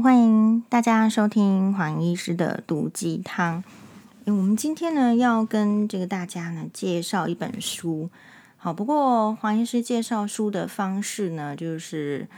[0.00, 3.64] 欢迎大家收听黄医师的毒鸡汤。
[4.26, 8.10] 我们今天呢要跟这个大家呢介绍一本书。
[8.56, 12.28] 好，不过黄医师介绍书的方式呢，就是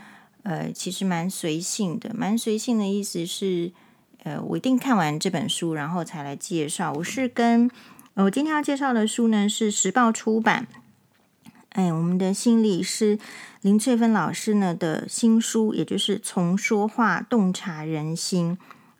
[0.43, 2.11] 呃，其实蛮随性的。
[2.13, 3.71] 蛮随性的意思是，
[4.23, 6.93] 呃，我一定看完这本书，然后才来介绍。
[6.93, 7.69] 我是跟
[8.13, 10.67] 我今天要介绍的书呢是时报出版。
[11.69, 13.19] 哎，我们的心理师
[13.61, 18.57] 林翠芬老师呢的新书，也就是从说话洞察人心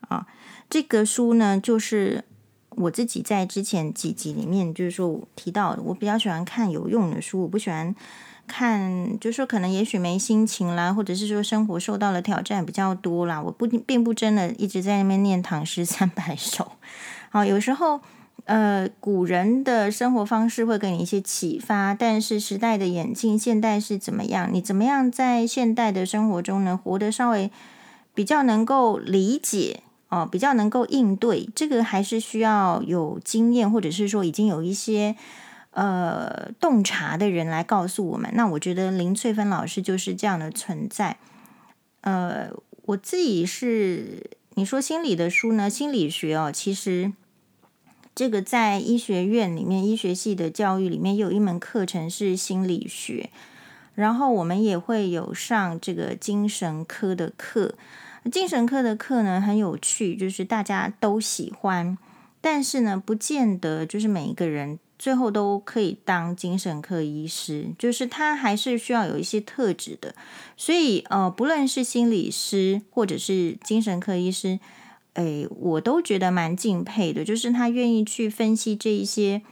[0.08, 0.26] 啊。
[0.68, 2.24] 这个书呢，就是
[2.70, 7.92] 我自己在之前几集里面，就是说我提到，我比较喜欢看有用的书，我不喜欢
[8.46, 16.72] 看，就是说可能也许没心情啦，或者是说生活受到了挑战比较多啦，我不并不真的一直在那边念唐诗三百首。
[17.30, 18.00] 好，有时候。
[18.46, 24.48] 呃，古人的生活方式会给你一些启发，但是时代的演进，现代是怎么样？
[24.52, 27.50] 你怎么样在现代的生活中呢，活得稍微
[28.14, 31.48] 比较能够理解哦，比较能够应对？
[31.54, 35.14] 这个还是需要有经验，或者是说已经有一些
[35.72, 38.30] 呃洞察的人来告诉我们。
[38.34, 41.18] 那我觉得林翠芬老师就是这样的存在。
[42.00, 42.48] 呃，
[42.86, 47.12] 我自己是你说心理的书呢，心理学哦，其实。
[48.12, 53.30] 这个在医学院里面，医学系的教育里面有一门课程是心理学，
[53.94, 57.74] 然后我们也会有上这个精神科的课。
[58.30, 61.96] 精神科的课呢很有趣，就是大家都喜欢，
[62.42, 70.14] 但是呢不见得就是每一个人最后都可以当精神科医师，就是他还是需要有一些特质的。
[70.58, 74.58] 所以呃，不论是心理师或者是精神科医师。
[75.20, 79.42] 哎，我都觉得蛮敬佩的，就是他愿意去分析这一些，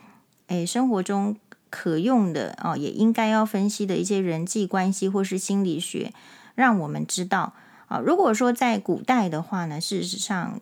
[0.46, 1.36] 哎，生活中
[1.68, 6.14] 可用的哦，也应该要分析的一些人际关系或是心理学，
[6.54, 7.52] 让我们知道
[7.88, 7.98] 啊。
[7.98, 10.58] 如果说在古代的话呢，事实上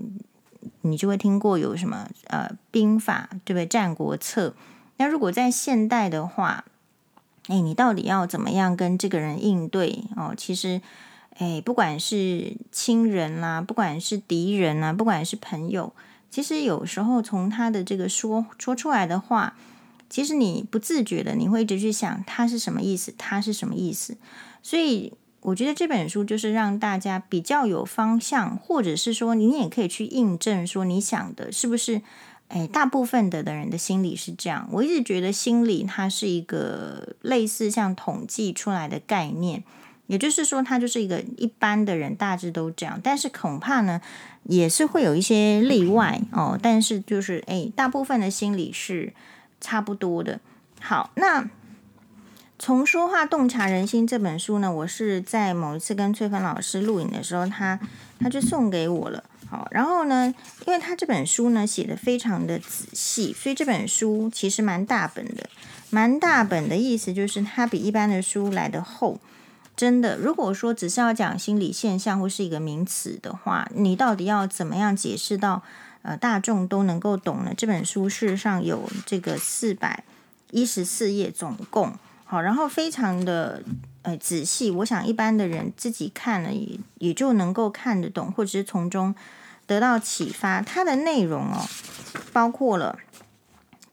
[0.80, 3.64] 你就会听过有什么呃兵法，对不对？
[3.64, 4.56] 战国策。
[4.96, 6.64] 那如果在现代的话，
[7.46, 10.34] 哎，你到底要怎么样跟这个人应对哦？
[10.36, 10.80] 其实。
[11.38, 15.92] 哎，不管是亲人啦，不管是敌人啦，不管是朋友，
[16.30, 19.54] 其实有时候从他的这个说说出来的话，
[20.08, 24.16] 其实你不自觉的，你会一直去想他是什么意思，他是什么意思。
[24.62, 32.00] 所以我觉得这本书就是让大家比较有方向，或者是说你也可以去印证说你想的是不是？
[32.48, 34.68] 哎，大部分的的人的心理是这样。
[34.70, 39.64] 我一直觉得心理它是一个类似像统计出来的概念。
[40.06, 43.00] 也就是说，他就是一个一般的人，大致都这样。
[43.02, 44.00] 但是恐怕呢，
[44.44, 46.58] 也是会有一些例外哦。
[46.62, 49.12] 但是就是，哎，大部分的心理是
[49.60, 50.40] 差不多的。
[50.80, 51.48] 好，那
[52.58, 57.78] 从说话洞察人心这本书呢，我是在某一次跟翠芬老师录影的时候，他
[58.20, 59.24] 他就送给我了。
[59.48, 60.32] 好，然后呢，
[60.66, 65.48] 因为他这本书呢写的非常的仔细，所以这本书其实蛮大本的。
[65.90, 69.20] 蛮大本的意思就是，它比一般的书来的厚。
[69.76, 75.62] 真的，如果说只是要讲心理现象或是一个名词的话，你到底要怎么样解释到
[76.00, 77.52] 呃大众都能够懂呢？
[77.54, 80.02] 这本书事实上有这个四百
[80.50, 81.92] 一十四页总共，
[82.24, 83.62] 好，然后非常的
[84.00, 89.14] 呃仔细，我想一般的人自己看了也也就能够看得懂，或者是从中
[89.66, 90.62] 得到启发。
[90.62, 91.68] 它的内容哦，
[92.32, 92.98] 包括了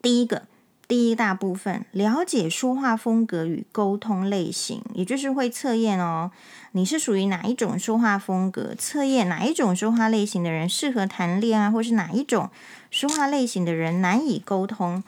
[0.02, 0.44] 第一个。
[0.86, 6.30] 第一大部分，了解说话风格与沟通类型，也就是会测验哦，
[6.74, 8.76] 你是属于哪一种说话风格？
[8.78, 12.50] 测验哪一种说话类型的人适合谈恋爱，或是哪一种
[12.92, 15.04] 说话类型的人难以沟通？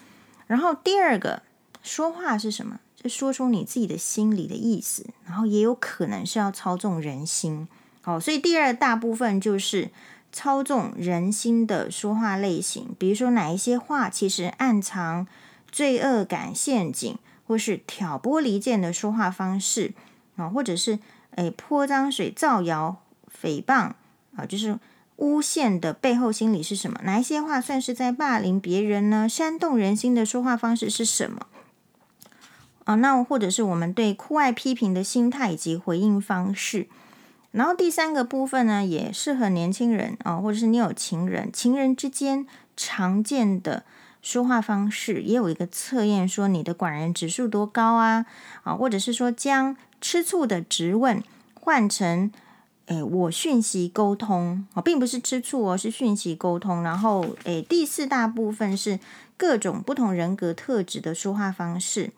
[0.47, 1.44] 然后第二个，
[1.84, 2.80] 说话是什么？
[2.96, 7.68] 就说出你自己的心里的意思，然后也有可能是要操纵人心。
[8.02, 9.91] 好，所以第二大部分就是
[10.31, 15.28] 操纵人心的说话类型，比如说哪一些话其实暗藏。
[15.75, 19.91] 罪恶感陷阱，或是挑拨离间的说话方式
[20.38, 21.00] 啊，或者是
[21.31, 23.02] 诶泼脏水、造谣、
[23.41, 23.91] 诽谤
[24.38, 24.79] 啊，就是
[25.17, 27.02] 诬陷的背后心理是什么？
[27.03, 29.28] 哪一些话算是在霸凌别人呢？
[29.28, 31.46] 煽动人心的说话方式是什么？
[32.85, 36.88] 啊，那或者是我们对酷爱批评的心态以及回应方式。
[37.52, 42.47] 然后第三个部分呢，也适合年轻人啊，或者是你有情人，情人之间
[42.78, 43.84] 常见的。
[44.25, 48.25] 说话方式也有一个测验，说你的管人指数多高啊？
[48.63, 51.23] 啊，或者是说将吃醋的质问
[51.53, 52.31] 换成，
[52.87, 56.81] 诶，我讯息沟通啊，并不是吃醋哦，是讯息沟通。
[56.81, 58.99] 然后，诶，第四大部分是
[59.37, 62.09] 各种不同人格特质的说话方式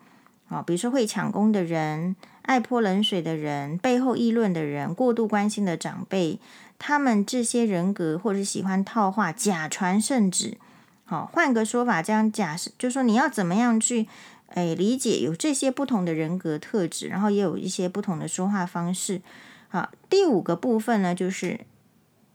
[0.48, 6.40] 啊，比如说会抢功的人、爱泼冷水的人、背后议论的人、过度关心的长辈，
[6.78, 10.56] 他们这些人格或者喜欢套话、假传圣旨。
[11.10, 14.06] 好，换个说法，这样假设就说你要怎么样去
[14.48, 19.22] 诶理解有这些不同的人格特质，然后也有一些不同的说话方式。
[19.70, 21.60] 好，第五个部分呢，就是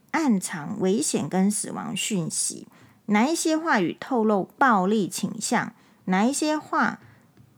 [0.09, 2.67] 暗藏危险跟死亡讯息。
[3.05, 5.71] 哪一些话语透露暴力倾向？
[6.05, 6.99] 哪一些话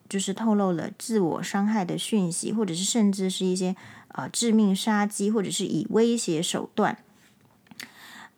[0.09, 3.73] 就是透露了自我伤害的讯息，或者是甚至是一些
[4.09, 6.97] 呃致命杀机，或者是以威胁手段？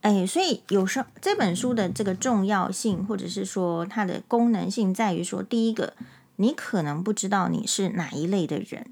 [0.07, 5.94] 哎，所以有时候这本书的这个重要性，或者是说它的功能性，在于说，第一个，
[6.38, 8.83] 你可能不知道你是哪一类的人；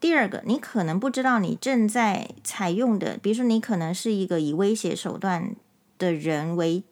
[0.00, 5.54] 第二个，你可能不知道你正在采用的，比如说你可能是一个以威胁手段
[5.98, 6.82] 的人为。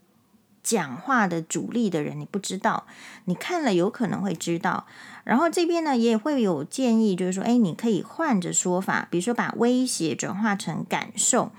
[0.64, 2.86] 讲话的主力的人，你不知道，
[3.24, 4.86] 你看了有可能会知道。
[5.24, 11.50] 然后这边呢，也会有建议，就是说，哎，你可以换着说法，比如说把威胁转化成感受。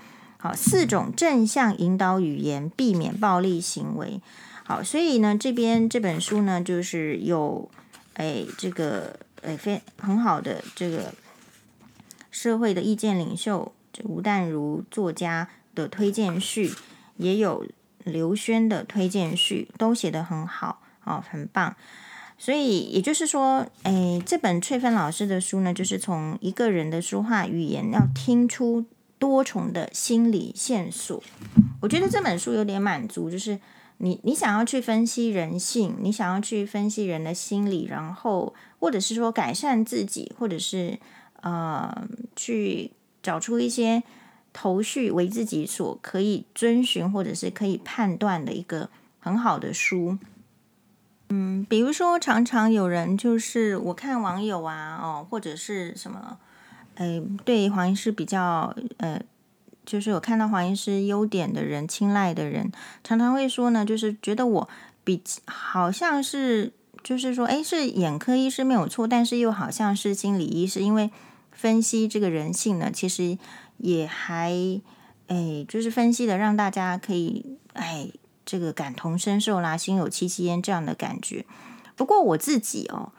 [0.44, 4.20] 好，四种正向引导语言，避免暴力行为。
[4.62, 7.70] 好，所以呢，这边这本书呢，就是有
[8.12, 11.14] 哎这个哎非很好的这个
[12.30, 16.74] 社会的意见领袖吴淡如作家的推荐序，
[17.16, 17.66] 也有。
[18.04, 21.74] 刘轩的推荐序都写得很好哦，很棒。
[22.36, 28.84] 所以也就是说，诶，这本翠芬老师的书呢，就是从一个人的说话语言要听出
[29.18, 31.22] 多重的心理线索。
[31.80, 33.58] 我觉得这本书有点满足，就是
[33.98, 40.98] 你你想要去分析人性，你想要去分析人的心理，然后或者是说改善自己，或者是
[41.42, 42.06] 呃
[42.36, 44.02] 去找出一些。
[44.56, 48.88] 头绪为自己所可以遵循或者是可以判断的一个
[49.18, 50.16] 很好的书，
[51.28, 56.38] 嗯，比如说常常有人就是我看网友啊，哦，或者是什么，
[56.96, 59.20] 哎，对黄医师比较呃，
[59.84, 64.68] 就是有看到黄医师优点的人、青睐的人，常常会说呢，就是觉得我
[65.02, 71.10] 比好像是就是说，哎，是眼科医师没有错，但是又好像是心理医师，因为
[71.52, 73.38] 分析这个人性呢，其实。
[73.78, 74.52] 也还
[75.26, 78.08] 哎，就是分析的，让大家可以哎，
[78.46, 81.44] 这个感同身受啦，心有戚戚焉这样的感觉。
[81.96, 83.10] 不过我自己哦，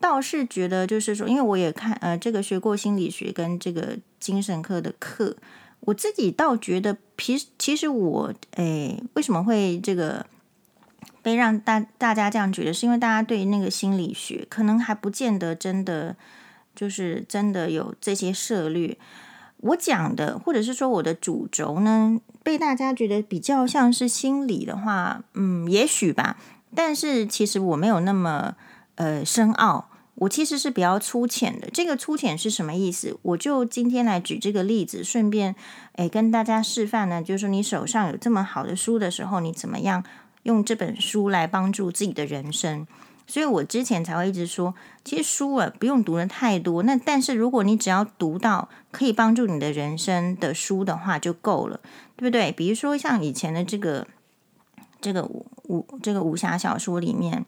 [0.00, 5.36] 倒是觉得，就是说，因为我也看呃，这个学过心理学跟这个精神科的课，
[5.80, 10.24] 我自己倒觉得，其实其实我诶，为什么会这个
[11.22, 16.16] 被让大大家这样觉得，是因为大家对那个心理学可能还不见得真的
[16.74, 18.96] 就是真的有这些涉猎。
[19.60, 26.38] 我讲的，或者是说我的主轴呢，被大家觉得比较像是心理的话，嗯，也许吧。
[26.74, 28.54] 但是其实我没有那么
[28.98, 31.70] 呃深奥，我其实是比较粗浅的。
[31.72, 33.16] 这个粗浅是什么意思？
[33.22, 35.54] 我就今天来举这个例子，顺便
[35.92, 40.02] 诶跟大家示范呢，就是说你手上有这么好的书的时候，你怎么样
[40.42, 42.86] 用这本书来帮助自己的人生。
[43.28, 44.74] 所以我之前才会一直说，
[45.04, 51.78] 其实书啊不用读的太多，那但是如果你只要读到可以帮助你的人生的书的话就够了，
[52.16, 52.50] 对不对？
[52.50, 54.06] 比如说像以前的这个
[55.00, 57.44] 这个武武这个武侠小说里面，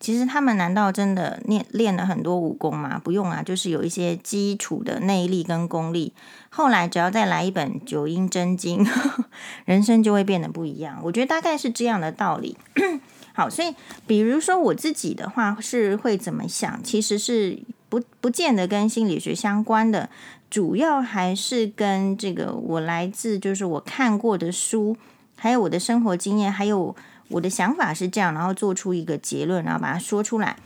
[0.00, 3.00] 其实他们难道真的练练了很多武功吗？
[3.02, 6.12] 不用啊，就是有一些基础的内力跟功力，
[6.50, 8.84] 后来只要再来一本《九阴真经》，
[9.66, 11.00] 人生就会变得不一样。
[11.02, 12.56] 我觉得大概是这样的道理。
[13.34, 13.74] 好，所以
[14.06, 17.58] 比如说我自己的话是会怎么想，其实是
[17.88, 20.08] 不不见得跟心理学相关的，
[20.48, 24.96] 主要还是跟这个我来自就是我看过的书，
[25.36, 26.94] 还有我的生活经验，还有
[27.28, 30.56] 我的想法是这样，然后做出一个结论，然后把它说出来。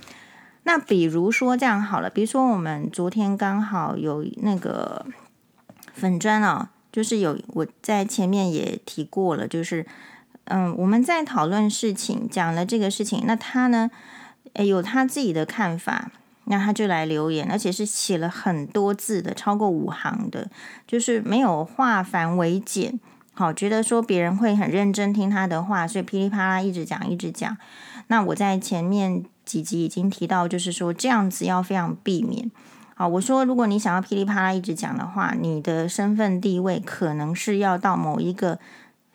[0.64, 5.06] 那比如说这样好了，比如说我们昨天刚好有那个
[5.92, 9.86] 粉砖哦，就是有我在前面也提过了，就是。
[10.46, 13.88] 嗯，我们在讨论事情，讲了这个事情，那他呢，
[14.54, 16.10] 诶，有他自己的看法，
[16.46, 20.50] 那他就来留言，而且是写了很多字的，超过五行的，
[20.84, 22.98] 就是没有化繁为简，
[23.34, 27.56] 好，觉得说别人会很认真听他的话，所以噼里啪啦一直讲，一直讲。
[28.08, 32.50] 那我在前面几集已经提到，就是说这样子要非常避免。
[32.94, 38.58] 好，我说如果你想要噼里啪啦一直讲的话，你的身份地位可能是要到某一个。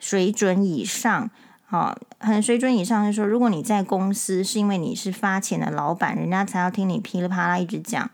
[0.00, 1.28] 水准以上，
[1.66, 8.08] 好，很水准以上就是说，如果你在公司是因为你是发钱的老板，人家才要听你噼里啪啦一直讲。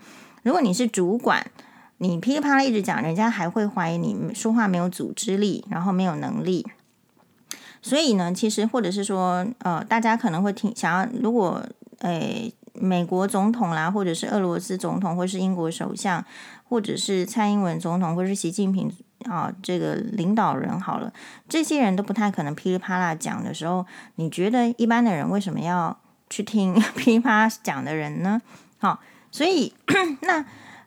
[0.44, 1.46] 如果你是主管，
[1.98, 6.66] 你噼里啪啦一直讲，人家还会怀疑你说话没有组织力，然后没有能力。
[7.80, 11.62] 所以呢，其实或者是说，呃，大家可能会听想要，如果
[12.00, 16.24] 诶美国总统啦，或者是俄罗斯总统，或是英国首相，
[16.68, 18.90] 或者是蔡英文总统，或者是习近平
[19.26, 21.12] 啊，这个领导人好了，
[21.48, 23.86] 这些人都不太可能噼里啪啦讲的时候，
[24.16, 25.96] 你觉得一般的人为什么要
[26.28, 28.40] 去听 噼里啪啦讲的人呢？
[28.78, 28.98] 好，
[29.30, 29.72] 所以
[30.22, 30.44] 那。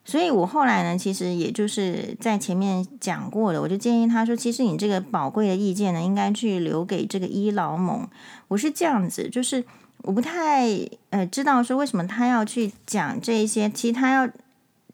[0.10, 8.08] 所以我后来呢，其实也就是在前面讲过的，我就建议他说，其实你这个宝贵的意见呢，应该去留给这个伊劳蒙。
[8.48, 9.62] 我是这样子，就是
[10.04, 10.66] 我不太
[11.10, 14.30] 呃知道说为什么他要去讲这一些，其实他要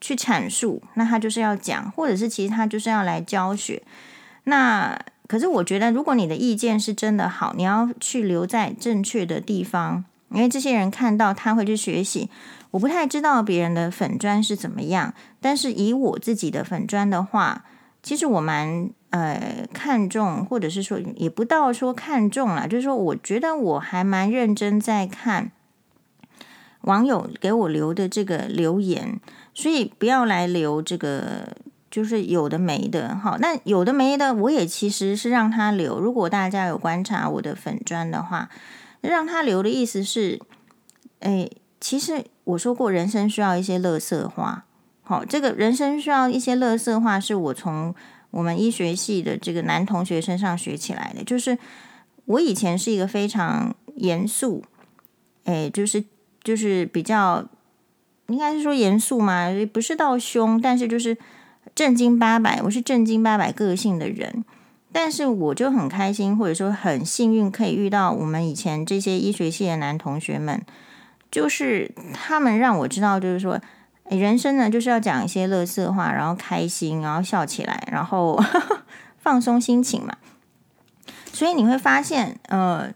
[0.00, 3.80] 去阐述，那他就是要讲，或者是其实他就是要来教学。
[4.42, 12.28] 那可是我觉得，如果你的意见是真的好，你要去留在正确的地方，因为这些人看到他会去学习。
[12.74, 17.64] 我不太知道别人的粉砖是怎么样，但是以我自己的粉砖的话，
[18.02, 25.52] 其实我蛮呃看重，或者是说也不到说看重啦，就是说我觉得我还蛮认真在看
[26.80, 29.20] 网友给我留的这个留言，
[29.54, 31.56] 所以不要来留这个
[31.88, 33.36] 就是有的没的哈。
[33.38, 36.00] 那有的没的，我也其实是让他留。
[36.00, 38.50] 如果大家有观察我的粉砖的话，
[39.00, 40.40] 让他留的意思是，
[41.20, 41.48] 哎。
[41.84, 44.64] 其实我说过，人生需要一些乐色话。
[45.02, 47.94] 好，这个人生需要一些乐色话，是我从
[48.30, 51.22] 我们医学系的这个男同学身上学起来的。
[51.22, 51.58] 就是
[52.24, 54.64] 我以前是一个非常严肃，
[55.44, 56.02] 哎，就是
[56.42, 57.46] 就是比较
[58.28, 61.14] 应该是说严肃嘛，不是到凶，但是就是
[61.74, 64.42] 正经八百，我是正经八百个性的人。
[64.90, 70.62] 但是我就很开心，或者说很幸运，可以遇到我们以前这些医学系的男同学们。
[71.34, 73.60] 就是他们让我知道，就是说，
[74.08, 78.82] 人生呢，就是要讲一些乐色话，然后开心，然后笑起来，然后呵 呵
[79.18, 80.14] 放松心情嘛。
[81.32, 82.88] 所以你会发现，呃，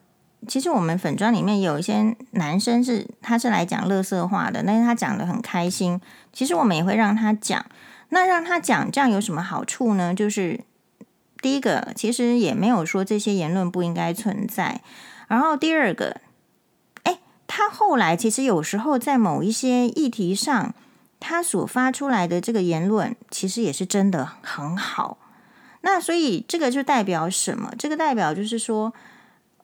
[0.47, 6.00] 其实我们粉专里面有一些男生是他是来讲乐色话的，但是他讲的很开心。
[6.33, 7.66] 其实我们也会让他讲，
[8.11, 10.14] 那让他讲这样有什么好处呢？
[10.14, 10.61] 就是
[11.42, 14.80] 第一个，其实也没有说这些言论不应该存在，
[15.26, 16.18] 然后第二个。
[17.49, 20.73] 他后来其实有时候在某一些议题上，
[21.19, 25.19] 他所发出来的这个言论，其实也是真的很好。
[25.81, 27.73] 那所以这个就代表什么？
[27.78, 28.93] 这个代表就是说，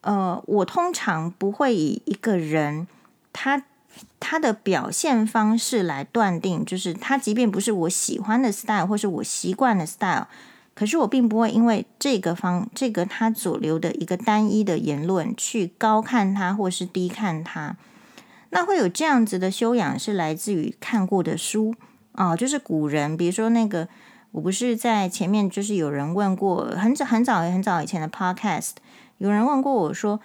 [0.01, 2.87] 呃，我通常不会以一个人
[3.31, 3.63] 他
[4.19, 10.27] 他的表现方式来断定，就是他即便不是我喜欢的 style 或是我习惯的 style。
[10.75, 17.77] 可是我并不会因为这个方这个他所留的一个单一的言论去高看他或是低看他，
[18.49, 21.73] 那会有这样子的修养是来自于看过的书
[22.11, 23.87] 啊、哦，就是古人，比如说那个
[24.31, 28.71] 我不是在前面就是有人问过很早很早很早以前的 podcast，
[29.19, 30.19] 有人问过我说，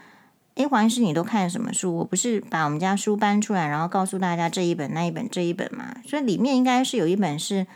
[0.57, 1.99] 诶，黄医师你都看什么书？
[1.99, 7.69] 我不是把我们家书搬出来，然后告诉大家这一本那一本这一本嘛，所以里面应该是有一本是。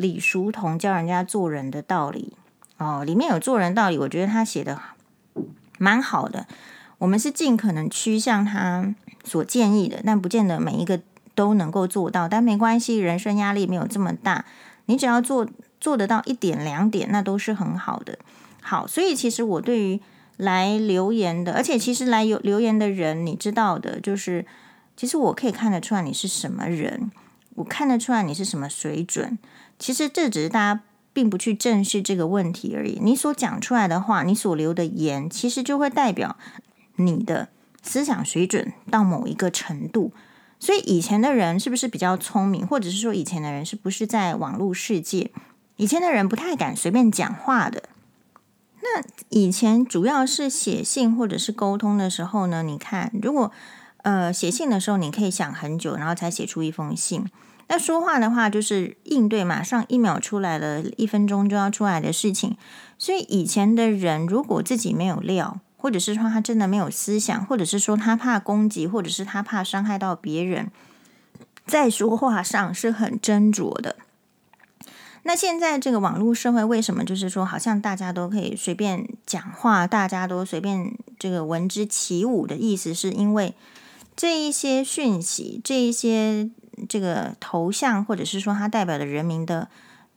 [0.00, 2.32] 李叔同教人家做人的道理
[2.78, 4.80] 哦，里面有做人道理，我觉得他写的
[5.78, 6.46] 蛮好的。
[6.96, 11.00] 我们是尽可能趋向他所建议的，但不见得每一个
[11.34, 12.26] 都能够做到。
[12.26, 14.46] 但没关系，人生压力没有这么大，
[14.86, 15.46] 你只要做
[15.78, 18.18] 做得到一点两点，那都是很好的。
[18.62, 20.00] 好，所以其实我对于
[20.38, 24.46] 来留言的，而且其实来有留言的人，你知道的，就是
[24.96, 27.10] 其实我可以看得出来你是什么人，
[27.56, 29.38] 我看得出来你是什么水准。
[29.80, 30.82] 其实这只是大家
[31.12, 33.00] 并不去正视这个问题而已。
[33.02, 36.36] 你所讲出来的话，你所留的言，其实就会代表
[36.96, 37.48] 你的
[37.82, 40.12] 思想水准到某一个程度。
[40.60, 45.30] 所以以前的人是不是比较聪明，或者是说以前的人是不是在网络世界？
[45.76, 47.84] 以前的人不太敢随便讲话的。
[48.82, 52.62] 那以前主要是写信或者是沟通的时候呢？
[52.62, 53.50] 你看，如果
[54.02, 57.24] 呃写信的时候，你可以想很久，然后才写出一封信。
[57.72, 62.56] 那说话的话，就是应对，马上一秒出来了，一分钟就要出来的事情。
[62.98, 70.72] 所以以前的人，如果自己没有料，或者是说他真的没有思想，或者是说他怕攻击，或者是他怕伤害到别人，
[71.64, 73.94] 在说话上是很斟酌的。
[75.22, 83.54] 那现在这个网络社会，为什么就是说，好像大家都可以随便讲话，大家都随便这个闻之起舞的意思，是因为
[84.16, 86.50] 这一些讯息，这一些。
[86.88, 89.68] 这个头像，或者是说他代表的人民的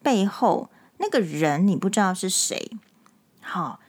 [0.02, 2.72] 背后，那个人你不知道是谁。
[3.42, 3.80] 好，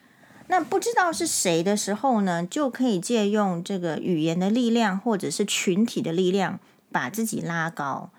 [0.48, 6.58] 那不知道是谁的时候呢，就可以借用这个语言的力量，或者是群体的力量，
[6.90, 8.10] 把自己拉高。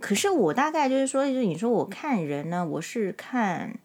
[0.00, 3.76] 可是我大概就是说，就是你说我看人呢，我是看，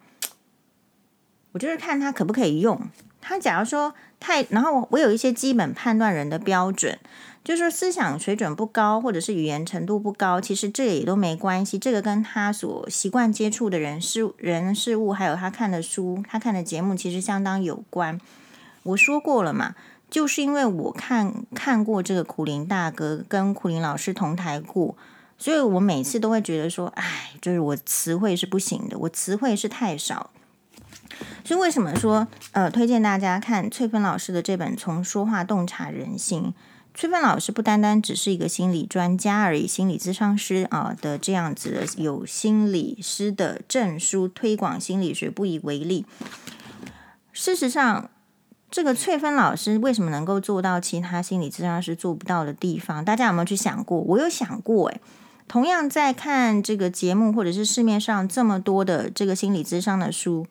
[1.53, 2.79] 我就是看他可不可以用。
[3.19, 6.99] 他假如说太，然后我有一些基本判断人的标准，
[7.43, 11.77] 就是说思想水准不高，或者是语言程度不高，其实这也都没关系。
[11.77, 18.17] 这个跟他所习惯接触的人事人事物，还有他看的书、他看的节目，其实相当有关。
[18.83, 19.75] 我说过了嘛，
[20.09, 24.95] 就是因为我看看过这个苦林大哥跟苦林老师同台过，
[25.37, 30.29] 所以我每次都会觉得说，哎，就是我词汇是不行的，我词汇是太少。
[31.43, 36.41] 所以为什么说呃推荐大家看翠芬老师的这本《从说话洞察人心》？
[36.93, 46.05] 翠芬老师不单单只是一个心理专家而已，心理咨商师啊的这样子的有心理师的证书，推广心理学不以为力。
[47.31, 48.11] 事实上，
[48.69, 53.03] 这个翠芬老师为什么能够做到其他心理咨商师做不到的地方？
[53.03, 53.99] 大家有没有去想过？
[53.99, 55.01] 我有想过，诶，
[55.47, 60.45] 同样在看这个节目，或者是市面上这么多的这个心理咨商的书。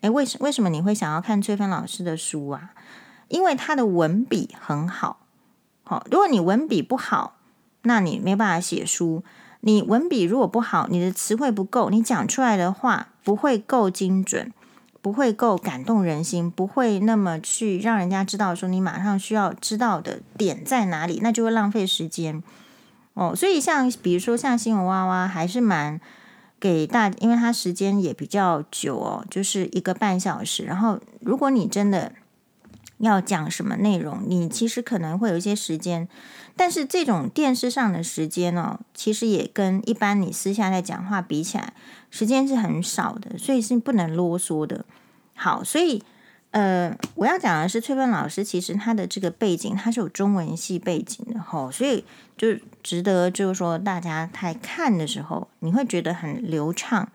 [0.00, 2.70] 诶，为什为什么你会想要看翠芬老师的书啊？
[3.28, 5.23] 因为他的文笔很好。
[5.84, 7.36] 好，如果你文笔不好，
[7.82, 9.22] 那你没办法写书。
[9.60, 14.52] 你文笔如果不好，你的词汇不够，你讲出来的话不会够精准，
[15.00, 22.42] 不会够感动人心，不会那么去让人家知道说你马上需要知道的点在哪里，那就会浪费时间。
[23.14, 26.00] 哦，所以像比如说像新闻哇哇，还是蛮。
[26.60, 30.64] 给大，因为它时间也比较久哦，就是一个半小时。
[30.64, 32.12] 然后，如果你真的
[33.04, 36.08] 要讲什么内容，你其实可能会有一些时间。
[36.56, 41.72] 但是这种电视上的时间哦，其实也跟一般你私下在讲话比起来，
[42.10, 44.84] 时间是很少的，所以是不能啰嗦的。
[45.34, 46.02] 好，所以。
[46.54, 52.04] 呃，我要讲的是翠芬老师，其实他的这个背景，他是有中文系背景的吼，所以
[52.36, 57.08] 就值得就是说大家在看的时候，你会觉得很流畅，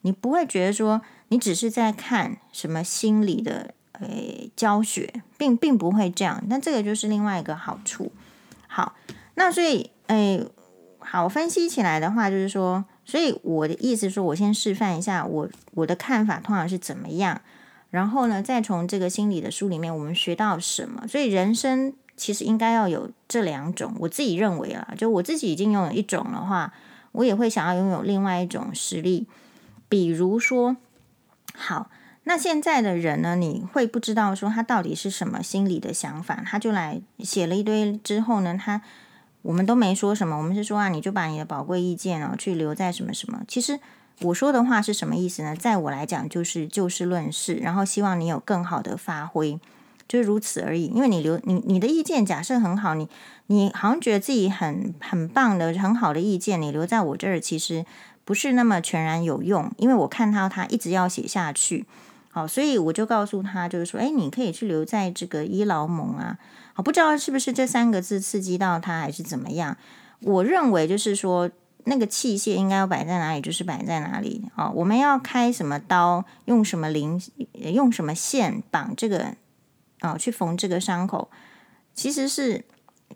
[0.00, 6.42] 你不会觉得说你只是在看什么心理的诶教学，并并不会这样。
[6.48, 8.12] 那这个就是另外一个好处。
[8.66, 8.94] 好，
[9.34, 10.46] 那所以诶，
[10.98, 17.40] 好分析起来的话，就是说，所以我的意思说，我先示范一下我我的看法通常是怎么样。
[17.90, 21.06] 然后呢，再从这个心理的书里面，我们学到什么？
[21.06, 23.94] 所以人生其实应该要有这两种。
[23.98, 26.72] 我自己认为啊，就我自己已经拥有一种的话，
[27.12, 29.26] 我也会想要拥有另外一种实力。
[29.90, 30.78] 比如说，
[31.54, 31.90] 好，
[32.24, 38.82] 那现在的人呢，你会不知道说他到底是什么心理的想法，他就来写了一堆之后呢，他
[39.42, 43.80] 我们都没说什么，我们是说啊，你就把你的宝贵意见哦，去留在什么什么，其实。
[44.20, 45.56] 我说的话是什么意思呢？
[45.56, 49.58] 在我来讲，就是就事论事，然后希望你有更好的发挥，
[50.06, 50.84] 就是如此而已。
[50.84, 53.08] 因为你留你你的意见假设很好，你
[53.48, 57.84] 你好像觉得自己很很棒的很好的意见，你留在我这儿其实
[58.24, 59.72] 不是那么全然有用。
[59.76, 61.84] 因为我看到他一直要写下去，
[62.32, 66.36] 好，所以我就告诉他，就是说，哎，你可以去留在这个伊劳蒙啊。
[66.74, 69.76] 好，不知道是不是这三个字刺激到他，还是怎么样？
[70.22, 71.48] 我认为就是说。
[71.84, 74.70] 那个器械应该要摆在哪里，就是摆在哪里、哦！
[74.72, 77.20] 我们要开什么刀，用什么零，
[77.74, 79.34] 用什么线绑这个、
[80.00, 81.28] 哦，去缝这个伤口，
[81.92, 82.64] 其实是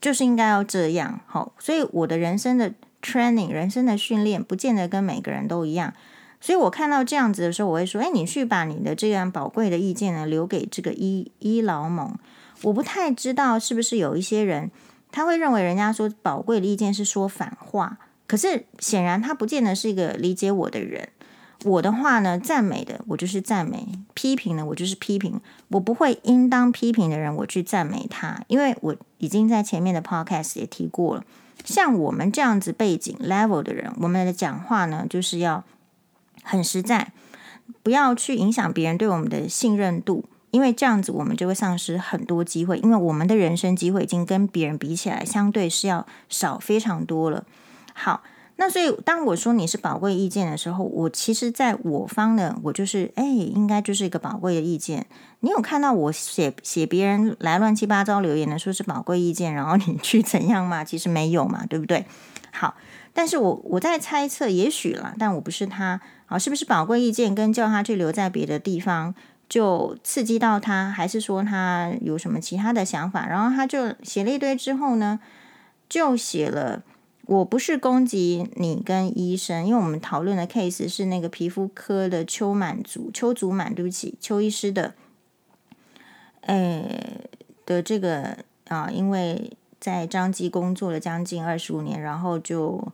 [0.00, 1.20] 就是应该要这样。
[1.29, 5.94] 好、所以我的人生的 training，人生的训练，不见得跟每个人都一样。
[6.46, 12.16] 所以我看到这样子的时候，我会说：哎，你去把你的这样宝贵的意见呢，留给这个伊伊劳蒙。
[12.62, 14.70] 我不太知道是不是有一些人，
[15.11, 17.98] 他会认为人家说宝贵的意见是说反话。
[18.28, 21.09] 可是显然他不见得是一个理解我的人。
[21.64, 25.40] 我的话呢，赞美的我就是赞美，批评的我就是批评。
[25.70, 31.24] 我不会应当批评的人，我去赞美他，因为我已经在前面的 podcast 也提过了。
[31.64, 35.64] 像我们这样子背景 level 的人，我们的讲话呢，就是要
[36.46, 37.12] 很实在，
[37.82, 47.44] 不要去影响别人对我们的信任度，因为这样子我们就会丧失很多机会，因为我们的人生机会已经跟别人比起来，相对是要少非常多了。
[47.92, 48.22] 好，
[48.56, 55.06] 那所以当我说你是宝贵意见的时候，我其实在我方呢，我就是哎，应该就是一个宝贵的意见。
[55.40, 60.85] 你有看到我写写别人来乱七八糟留言的，说是宝贵意见，然后你去怎样吗？
[60.85, 62.06] 其实没有嘛，对不对？
[62.52, 62.74] 好，
[63.12, 69.14] 但是我我在猜测，也许啦，但我不是他，好，是不是宝贵意见跟叫他去留在别的地方
[69.48, 73.26] 就刺激到他，还是说他有什么其他的想法？
[73.26, 75.20] 然后他就写了一堆之后呢，
[75.88, 76.82] 就写了。
[77.26, 84.94] 我不是攻击你跟医生，因为我们讨论的 case 是那个皮肤科的邱满足、邱祖满，对不起，邱医师的，
[86.42, 87.28] 诶
[87.64, 92.92] 的这个啊，因为在张基工作了将近二十五年，然后就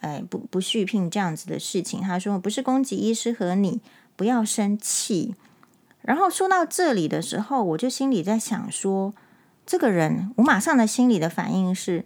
[0.00, 2.00] 诶不不续聘这样子的事情。
[2.00, 3.80] 他说不是攻击医师和你，
[4.16, 5.34] 不要生气。
[6.02, 9.14] 然后说到这里的时候，我就心里在想说，
[9.66, 12.04] 这个人，我马上的心里的反应是，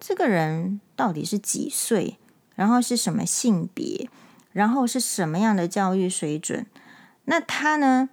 [0.00, 2.18] 这个人到底是几岁？
[2.54, 4.08] 然后是什么性别？
[4.52, 6.66] 然后是什么样的教育水准？
[7.26, 8.08] 那他呢？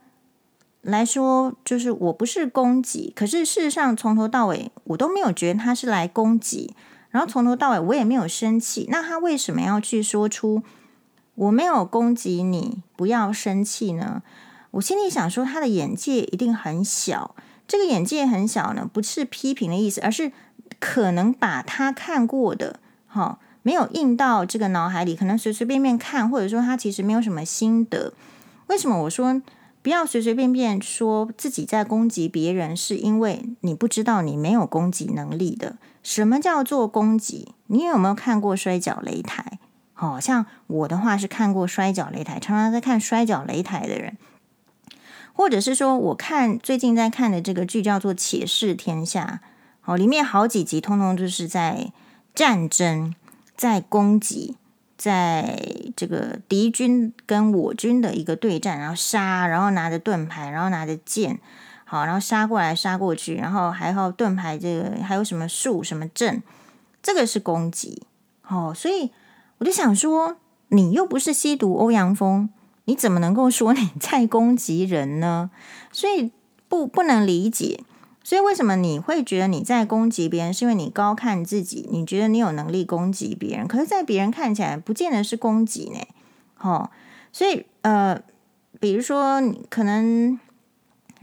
[0.81, 6.75] 来说，就是我不是攻击，可是事实上从头到尾我都没有觉得他是来攻击，
[7.13, 8.87] 然后从头到尾我也没有生气。
[8.89, 10.63] 那他为什么要去说出
[11.35, 14.23] 我没有攻击你，不要生气呢？
[14.71, 17.35] 我心里想说，他的眼界一定很小。
[17.67, 20.31] 这个眼界很小呢，不是批评的意思，而是
[20.79, 28.13] 可能把他看过的，哈，没有印到这个脑海里，可能随随便便看，或者说他其实没有什么心得。
[28.67, 29.41] 为什么我说？
[29.81, 35.75] 不要随随便便说自己在攻击别人，是因为你不知道你没有攻击能力的。
[36.03, 37.55] 什么叫做攻击？
[37.67, 39.57] 你有没有看过摔角擂台？
[39.93, 44.17] 好、哦、像我的话是看过摔角擂台，常常在看摔角擂台的人，
[45.33, 49.41] 或者是说我看最近在看的这个剧叫做《且试天下》，
[49.91, 51.91] 哦，里面好几集通通就是在
[52.35, 53.15] 战争，
[53.55, 54.57] 在攻击。
[54.95, 55.59] 在
[55.97, 61.41] 这个敌军跟我军的一个对战，然后杀，然后拿着盾牌，然后拿着剑，
[61.93, 66.41] 好，然后杀过来，杀过去，然后还好盾牌，这个还有什么术，什么阵，
[67.03, 68.01] 这个是攻击，
[68.47, 69.11] 哦，所以
[69.59, 70.37] 我就想说，
[70.69, 72.49] 你又不是吸毒欧阳锋，
[72.85, 75.51] 你怎么能够说你在攻击人呢？
[75.91, 76.31] 所以
[76.67, 77.83] 不不能理解。
[78.23, 80.51] 所以，为什么你会觉得你在攻击别人？
[80.51, 83.67] 是因为你高看自己，你觉得你有能力攻击别人。
[83.67, 85.99] 可是，在别人看起来，不见得是攻击呢。
[86.59, 86.89] 哦，
[87.31, 88.19] 所以，呃，
[88.79, 90.39] 比如说，可能，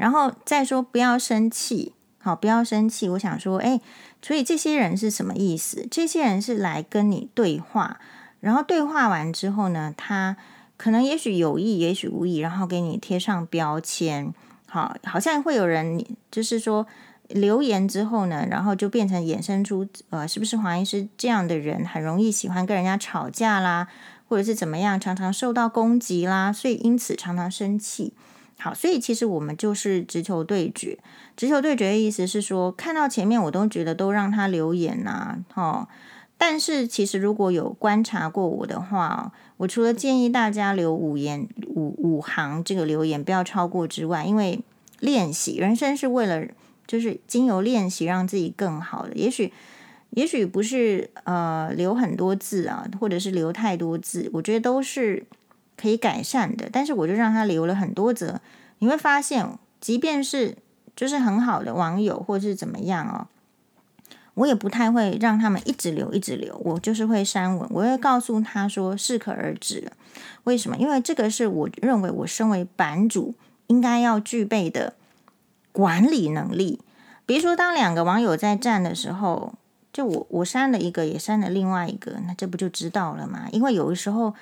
[0.00, 3.06] 然后再说，不要生气，好，不要生气。
[3.10, 3.78] 我想说，哎，
[4.22, 5.86] 所以这些人是什么意思？
[5.90, 8.00] 这些人是来跟你对话，
[8.40, 10.38] 然后对话完之后呢，他
[10.78, 14.32] 可能也许有意，也许无意，然后给你贴上标签。
[14.66, 16.86] 好，好像会有人就是说
[17.28, 23.88] 留言之后呢，然后就变成衍生出呃，是不是黄医师这样的人很容易喜欢跟人家吵架啦，
[24.26, 28.14] 或者是怎么样，常常受到攻击啦，所以因此常常生气。
[28.60, 30.98] 好，所以其实我们就是直球对决。
[31.36, 35.88] 直球对决的意思是说，看到前面我都觉得都让他留言呐，哦。
[36.36, 44.60] 但是其实如果有观察过我的话，我除了建议大家留五言五五行这个留言不要超过之外，因为
[45.00, 46.46] 练习人生是为了
[46.86, 49.14] 就是经由练习让自己更好的。
[49.14, 49.52] 也许
[50.10, 55.22] 也许不是呃留很多字啊，或者是留太多字，我觉得都是
[55.80, 56.68] 可以改善的。
[56.72, 58.40] 但是我就让他留了很多则，
[58.78, 59.46] 你会发现，
[59.80, 60.56] 即便是
[60.94, 63.26] 就是很好的网友或是怎么样哦。
[64.34, 69.90] 我也不太会让他们一直留一直留，我就是会删文，我会告诉他说适可而止。
[70.44, 70.76] 为什么？
[70.76, 73.34] 因为这个是我认为我身为版主
[73.66, 74.94] 应该要具备的
[75.72, 76.80] 管理能力。
[77.26, 79.52] 比如说，当两个网友在站的时候，
[79.92, 83.48] 就我我删了一个，也删了另外一个，那这不就知道了吗？
[83.52, 84.34] 因为有的时候，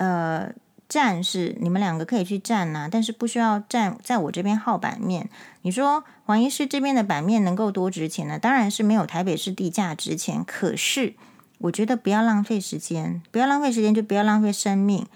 [0.00, 0.52] 呃。
[0.90, 5.30] 站是你们两个可以去站呐、但是不需要站在我这边耗版面。
[5.62, 8.40] 你说黄医师这边的版面能够多值钱呢？
[8.40, 10.44] 当然是没有台北市地价值钱。
[10.44, 11.14] 可是
[11.58, 15.06] 我觉得不要浪费时间，不要浪费时间就不要浪费生命。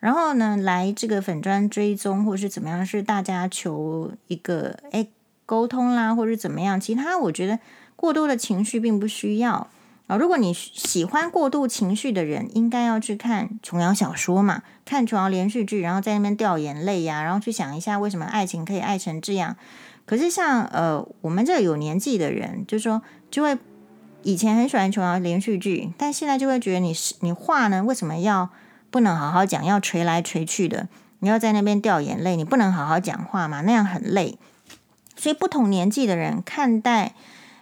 [0.00, 5.08] 然后呢，来这个粉砖追踪或是怎么样，是大家求一个诶
[5.46, 6.80] 沟通啦，或者怎么样。
[6.80, 7.60] 其他我觉得
[7.94, 9.68] 过多的情绪并不需要。
[10.08, 19.56] 啊如果你喜欢过度情绪的人，应该要去看琼瑶小说嘛，看琼瑶连续剧，然后在那边掉眼泪呀、然后去想一下为什么爱情可以爱成这样。
[20.04, 23.56] 可是像呃我们这有年纪的人，就说就会
[24.22, 28.50] 以前很喜欢琼瑶连续剧，但现在就会觉得你是你话呢为什么要
[28.90, 30.88] 不能好好讲，要捶来捶去的，
[31.20, 34.36] 你要在那边掉眼泪，你不能好好讲话嘛，那样很累。
[35.16, 37.14] 所以不同年纪的人看待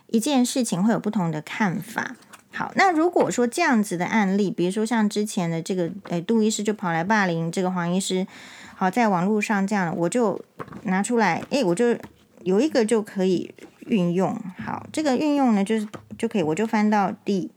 [0.07, 2.17] 一件事情会有不同的看法。
[2.53, 8.27] 好，那如果说这样子的案例，比如说像之前的这个，诶，杜医师就跑来霸凌这个黄医师，
[8.75, 10.45] 好，在网络上这样，我就
[10.83, 11.97] 拿出来，诶，我就
[12.43, 13.55] 有一个就可以
[13.87, 14.35] 运用。
[14.59, 17.51] 好，这个运用呢，就是就可以，我就翻到第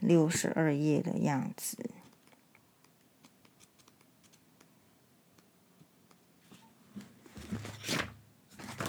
[0.00, 1.78] 六十二页的样子。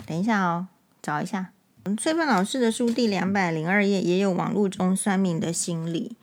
[0.06, 0.68] 等一下哦，
[1.02, 1.54] 找一下。
[1.98, 6.16] 崔芬老师的书第两百零二页也有网络中酸民的心理。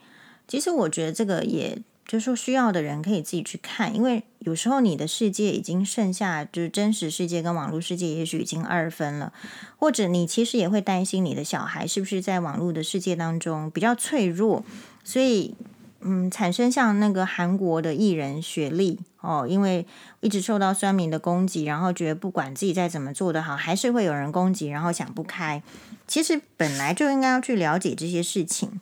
[0.47, 9.33] 其实我觉得这个也就是说需要的人可以自己去看，因为有时候你的世界已经剩下就是真实世界跟网络世界也许已经二分了，
[9.77, 14.63] 或者你其实也会担心你的小孩是不是在网络的世界当中比较脆弱，
[15.03, 15.53] 所以
[16.01, 19.85] 嗯，产生像那个韩国的艺人雪莉哦，因为
[20.19, 25.61] 一直受到酸民的攻击，然后觉得不管自己再怎么做的好，还是会有人攻击，然后想不开。
[26.07, 28.79] 其实本来就应该要去了解这些事情。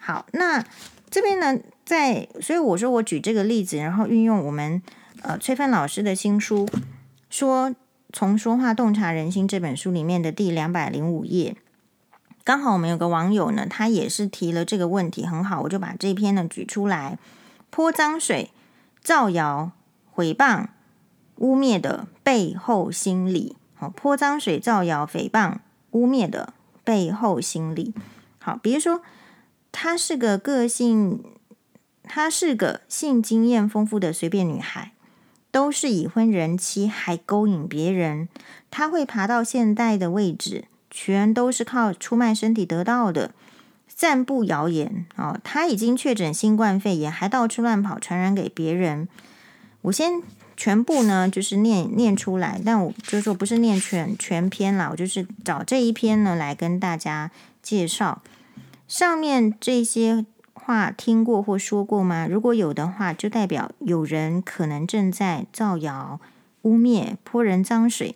[0.00, 0.64] 好，那
[1.10, 4.82] 这边呢，在所以我说我举这个例子，然后运用我们
[5.22, 6.68] 呃崔芬老师的新书，
[7.28, 7.74] 说
[8.12, 11.56] 从说话洞察人心这本书里面的第两百零五页。
[12.44, 17.18] 刚好我们有个网友呢，他也是提了这个问题，很好，我就把这篇呢举出来。
[17.70, 18.50] 泼脏水、
[19.02, 19.72] 造谣、
[20.14, 20.66] 诽谤、
[21.36, 25.54] 污蔑的背后心理，好，泼脏水、造谣、诽谤、
[25.92, 26.52] 污蔑的
[26.84, 27.94] 背后心理，
[28.38, 29.00] 好，比如说
[29.72, 31.24] 她是个个性，
[32.02, 34.92] 她是个性经验丰富的随便女孩，
[35.50, 38.28] 都是已婚人妻，还勾引别人，
[38.70, 40.66] 她会爬到现代的位置。
[40.96, 43.32] 全都是靠出卖身体得到的，
[43.88, 49.08] 散布谣言哦，他已经确诊新冠肺炎，还到处乱跑，传染给别人。
[49.82, 50.22] 我先
[50.56, 58.22] 全部呢，就是念念出来，但我就是说不是念全全篇啦，我就是找这一篇呢来跟大家介绍。
[58.86, 62.28] 上面这些话听过或说过吗？
[62.30, 66.20] 如果有的话，就代表有人可能正在造谣、
[66.62, 68.14] 污蔑、泼人脏水。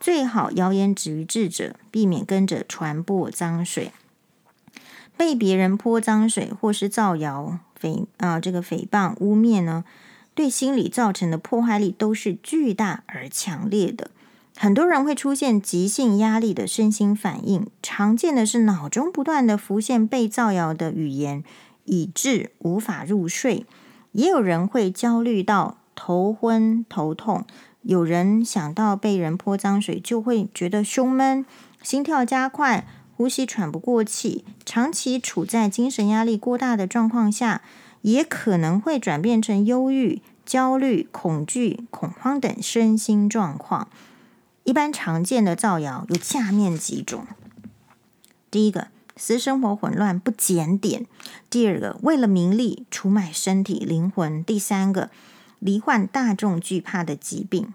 [0.00, 3.92] 最好谣言止于智者，避免跟着传播脏水。
[5.16, 9.84] 被别人泼脏水或是造谣、诽啊这个诽谤、污蔑呢，
[10.34, 14.12] 对心理造成的破坏力都是巨大而强烈的。
[14.56, 21.42] 很多人会出现急性压力的身心反应，常见的是脑中不断的浮现被造谣的语言，
[21.84, 23.66] 以致无法入睡。
[24.12, 27.44] 也有人会焦虑到头昏头痛。
[27.88, 31.46] 有人想到被人泼脏水，就会觉得胸闷、
[31.82, 34.44] 心跳加快、呼吸喘不过气。
[34.66, 37.62] 长期处在精神压力过大的状况下，
[38.02, 43.88] 也可能会转变成忧郁、焦虑、恐惧、恐慌等身心状况。
[44.64, 47.26] 一般常见的造谣有下面几种：
[48.50, 51.04] 第一个，私生活混乱不检点；
[51.48, 55.08] 第二个，为了名利出卖身体灵魂；第三个。
[55.60, 57.74] 罹患大众惧怕的疾病，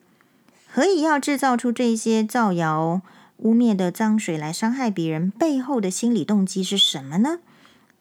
[0.75, 3.03] 何以要制造出这些造谣
[3.37, 5.29] 污蔑的脏水来伤害别人？
[5.29, 7.37] 背后的心理动机是什么呢？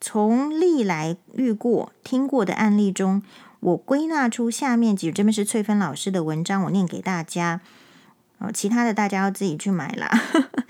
[0.01, 3.23] 从历来遇过、听过的案例中，
[3.61, 7.61] 我归纳出下面几，这边是翠芬老师的文章，我念给大家。
[8.39, 10.09] 哦，其他的大家要自己去买啦。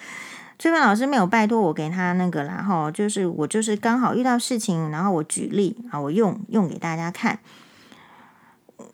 [0.58, 7.38] 翠芬老师没有拜托我给他那个啦，哈，就是我就是刚好遇到事情，然后我举例啊，我用用给大家看。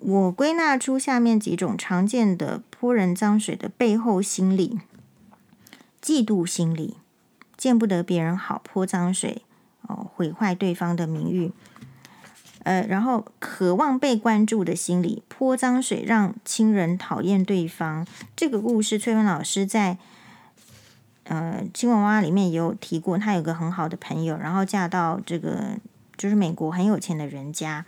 [0.01, 4.79] 我归纳出下面几种常见的泼人脏水的背后心理：
[6.01, 6.97] 嫉妒心理，
[7.57, 9.43] 见不得别人好，泼脏水
[9.83, 11.53] 哦，毁坏对方的名誉。
[12.65, 18.07] 呃，然后渴望被关注的心理，泼脏水让亲人讨厌对方。
[18.37, 19.97] 这个故事，翠芬老师在
[21.25, 23.17] 呃《青蛙》里面也有提过。
[23.17, 25.79] 她有个很好的朋友，然后嫁到这个
[26.17, 27.87] 就是美国很有钱的人家，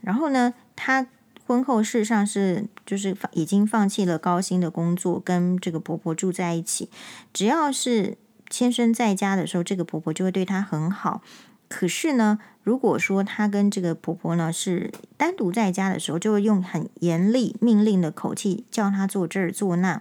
[0.00, 1.06] 然后呢，她。
[1.46, 6.88] 婚后事实上是就是已经放弃了高薪的工作，跟这个婆婆住在一起。
[7.32, 8.16] 只要是
[8.50, 11.22] 先生在家的时候，这个婆婆就会对她很好。
[11.68, 20.00] 可是呢，如果说她跟这个婆婆呢是单独在家的时候，就会用很严厉命令的口气叫她做这儿做那。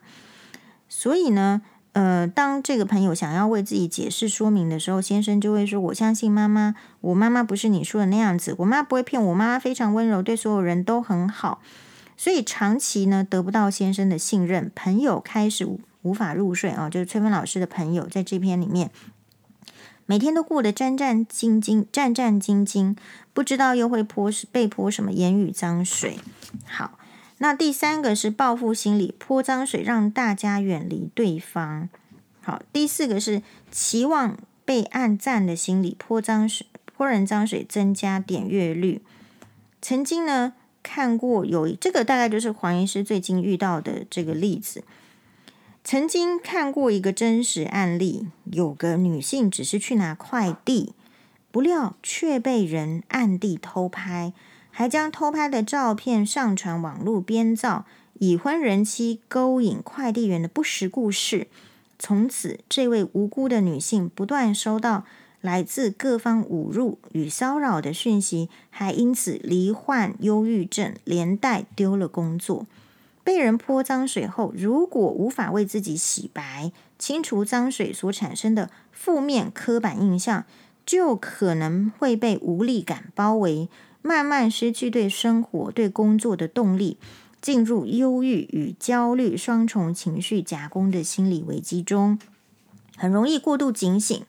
[0.87, 1.61] 所以呢。
[1.93, 11.61] 呃，当这个朋友想要为自己解释说明的时候，先生就会说：“我相信妈妈，我妈妈不是你说的那样子，我妈不会骗我，妈妈非常温柔，对所有人都很好。”
[12.17, 15.67] 所以长期呢得不到先生的信任，朋友开始
[16.01, 18.89] 无法入睡啊，就是崔芬老师的朋友在这篇里面，
[20.07, 22.95] 每天都过得战战兢兢，战战兢兢，
[23.33, 26.17] 不知道又会泼被泼什么言语脏水。
[26.65, 26.97] 好。
[27.43, 31.89] 那第三个是报复心理，泼脏水让大家远离对方。
[32.41, 39.01] 好，第四个是期望被按赞的心理，泼脏水、泼人脏水增加点阅率。
[39.81, 44.85] 曾经呢看过有这个大概就是黄医师最近遇到的这个例子。
[45.83, 50.93] 曾经看过一个真实案例，有个女性只是去拿快递，
[51.51, 54.31] 不料却被人暗地偷拍。
[54.75, 61.45] 还将偷拍的照片上传网络，编造已婚人妻勾引快递员的不实故事。
[61.99, 65.05] 从此，这位无辜的女性不断收到
[65.41, 72.65] 来自各方侮辱与骚扰的讯息，还因此罹患忧郁症，连带丢了工作。
[73.23, 80.45] 被人泼脏水后，如果无法为自己洗白、清除脏水所产生的负面刻板印象，
[80.83, 83.69] 就可能会被无力感包围。
[84.03, 86.97] 慢慢失去对生活、对工作的动力，
[87.41, 92.19] 进入忧郁与焦虑双重情绪夹攻的心理危机中，
[92.95, 94.23] 很容易过度警醒，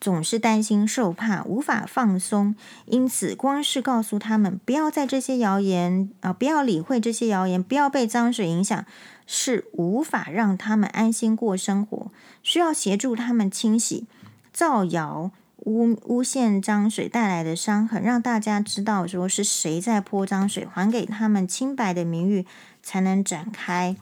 [0.00, 2.54] 总是担心受怕，无法放松。
[2.86, 8.84] 因此，光是告诉他们不要在这些谣言啊，不要理会这些谣言，不要被脏水影响，
[9.26, 12.10] 是无法让他们安心过生活。
[12.42, 14.06] 需要协助他们清洗
[14.52, 15.32] 造谣。
[15.66, 22.46] 诬诬陷脏水带来的伤痕，让大家知道说是谁在泼脏水，还给他们清白的名誉，
[22.84, 23.96] 才能展开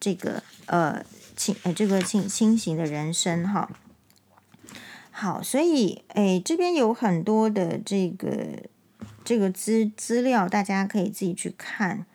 [0.00, 1.04] 这个呃
[1.36, 3.70] 清呃这个清清醒的人生哈。
[5.10, 8.62] 好，所以哎，这边有很多的这个
[9.22, 12.06] 这个资资料，大家可以自己去看。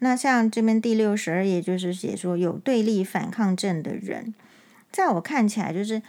[0.00, 4.34] 那像这边第六十二页就是写说有对立反抗症的人，
[4.92, 6.02] 在我看起来就是，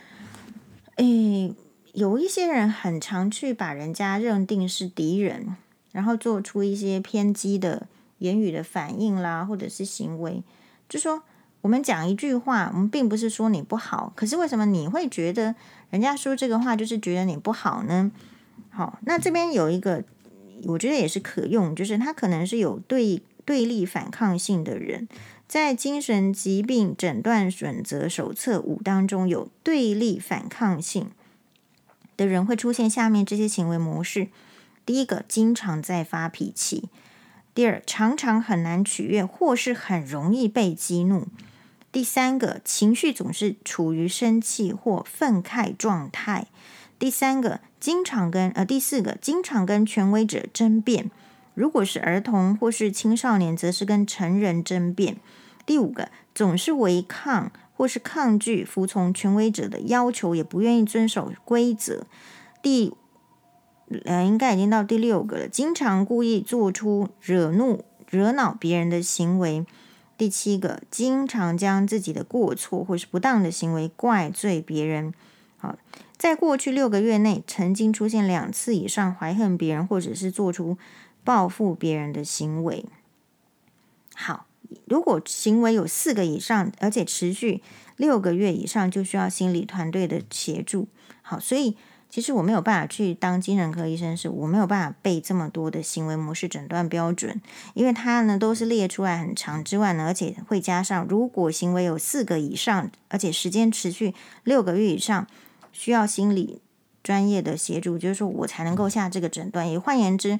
[0.97, 1.55] 诶，
[1.93, 5.55] 有一些人很常去把人家认定是敌人，
[5.93, 10.43] 然后做出一些偏激的言语的反应啦，或者是行为。
[10.89, 11.23] 就说
[11.61, 15.55] 我们讲一句话，我们并不是说你不好，可是为什么你会觉得
[15.91, 18.11] 人家说这个话就是觉得你不好呢？
[18.69, 20.03] 好，那这边有一个，
[20.65, 23.21] 我觉得也是可用，就是他可能是有对。
[23.47, 25.07] 对立反抗性的人，
[25.47, 31.11] 在精神疾病诊断准则手册五当中有对立反抗性
[32.17, 34.27] 的人会出现下面这些行为模式：
[34.85, 36.89] 第一个，经常在发脾气；
[37.55, 41.27] 第二，常常很难取悦或是很容易被激怒；
[41.89, 46.47] 第三个，情绪总是处于生气或愤慨状态；
[46.99, 51.09] 第三个，经常跟呃第四个，经常跟权威者争辩。
[51.57, 55.17] 如果是儿童或是青少年，则是跟成人争辩。
[55.65, 62.05] 第五个，总是违抗或是抗拒服从权威者的要求，也不愿意遵守规则。
[62.61, 62.93] 第，
[64.05, 69.65] 呃，应该已经到第六个了，经常故意做出惹怒、惹恼别人的行为。
[70.15, 75.11] 第七个，经常将自己的过错或是不当的行为怪罪别人。
[75.57, 75.75] 好，
[76.15, 80.77] 在过去六个月内，曾经出现两次以上怀恨别人，或者是做出。
[81.27, 82.85] 报复别人的行为，
[84.15, 84.45] 好。
[84.85, 87.61] 如果行为有四个以上，而且持续
[87.97, 90.87] 六个月以上，就需要心理团队的协助。
[91.21, 91.75] 好，所以
[92.09, 97.41] 其实我没有办法去当精神科医生，是我没有办法背这么多的行为模式诊断标准，
[97.73, 104.13] 因为它呢都是列出来很长之外呢，而且会加上如果行为有四个以上，而且时间持续
[104.43, 105.27] 六个月以上，
[105.71, 106.61] 需要心理
[107.01, 109.69] 专业的协助，就是说我才能够下这个诊断。
[109.69, 110.39] 也换言之。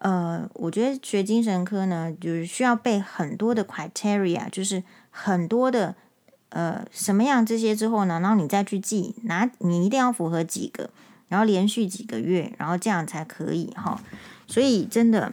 [0.00, 5.94] 呃，我觉得学精神科呢，就是需要背很多的 criteria，就是很多的
[6.48, 10.88] 呃什么样这些之后呢，然后你再去记，拿你一定要符合几个，
[11.28, 14.00] 然后连续几个月，然后这样才可以哈。
[14.46, 15.30] 所以真的，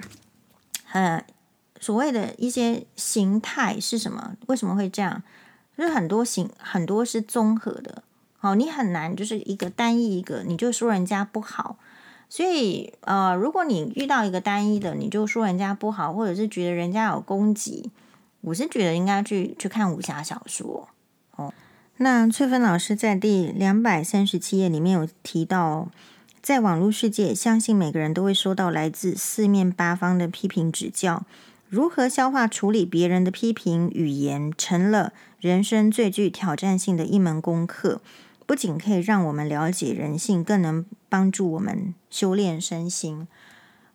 [0.91, 1.23] 呃，
[1.79, 4.35] 所谓的一些形态是什么？
[4.47, 5.23] 为什么会这样？
[5.77, 8.03] 就是很多形很多是综合的，
[8.37, 11.77] 好，你很难就是一个单一一个，你就说人家不好。
[12.29, 17.89] 所以，呃，如果你遇到一个单一的，你就说人家不好，或者是觉得人家有攻击，
[18.41, 20.89] 我是觉得应该去去看武侠小说
[21.37, 21.53] 哦。
[21.97, 25.87] 那翠芬老师在第两百三十七页里面有提到，
[26.41, 31.23] 在网络世界，相信每个人都会收到来自四面八方的批评指教，
[31.69, 38.01] 如何消化处理别人的批评语言，成了人生最具挑战性的一门功课。
[38.47, 43.27] 不仅可以让我们了解人性，更能帮助我们修炼身心。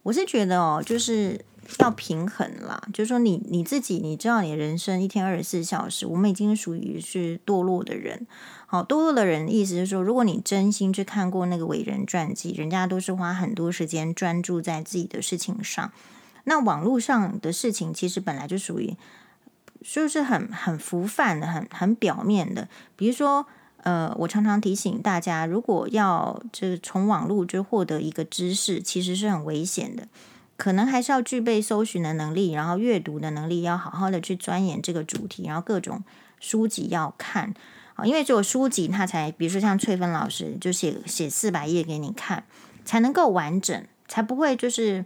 [0.02, 1.42] 我是觉得哦，就是
[1.78, 2.82] 要平衡啦。
[2.92, 8.26] 就是说你，你自己，你知道，你人生一天二十四小时，我们已经属于是堕落的人。
[8.66, 15.90] 好，堕落的人，意思是说，如果你真心去看过那个伟人传记，人家都是花很多时间专注在自己的事情上。
[16.44, 18.94] 那网络上的事情，其实本来就属于，
[19.80, 23.46] 就是很很浮泛的，很很表面的，比如说。
[23.82, 30.06] 呃，我常常提醒大家，如果要就是从网络就获得一个知识，其实是很危险的，
[30.56, 36.04] 可能还是要具备搜寻的能力，然后阅读的能力，要好好的去钻研这个主题，然后各种
[36.38, 37.52] 书籍要看
[37.94, 42.44] 啊，因为只有书籍，它才，比如说像翠芬老师就写写四百页给你看，
[42.84, 45.04] 才能够完整，才不会就是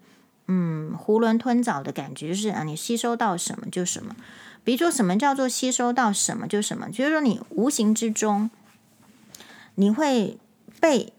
[0.48, 4.14] 嗯囫囵吞枣的感觉，就是啊，你吸收到什么就什么。
[4.62, 8.51] 比如说什么叫做吸收到什么就什么，就是说你无形之中。
[9.77, 10.37] 你会
[10.81, 11.12] 被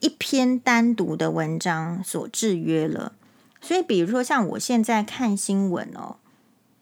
[0.00, 3.12] 一篇单独的文章所制约了，
[3.60, 6.16] 所以比如说像我现在看新闻哦，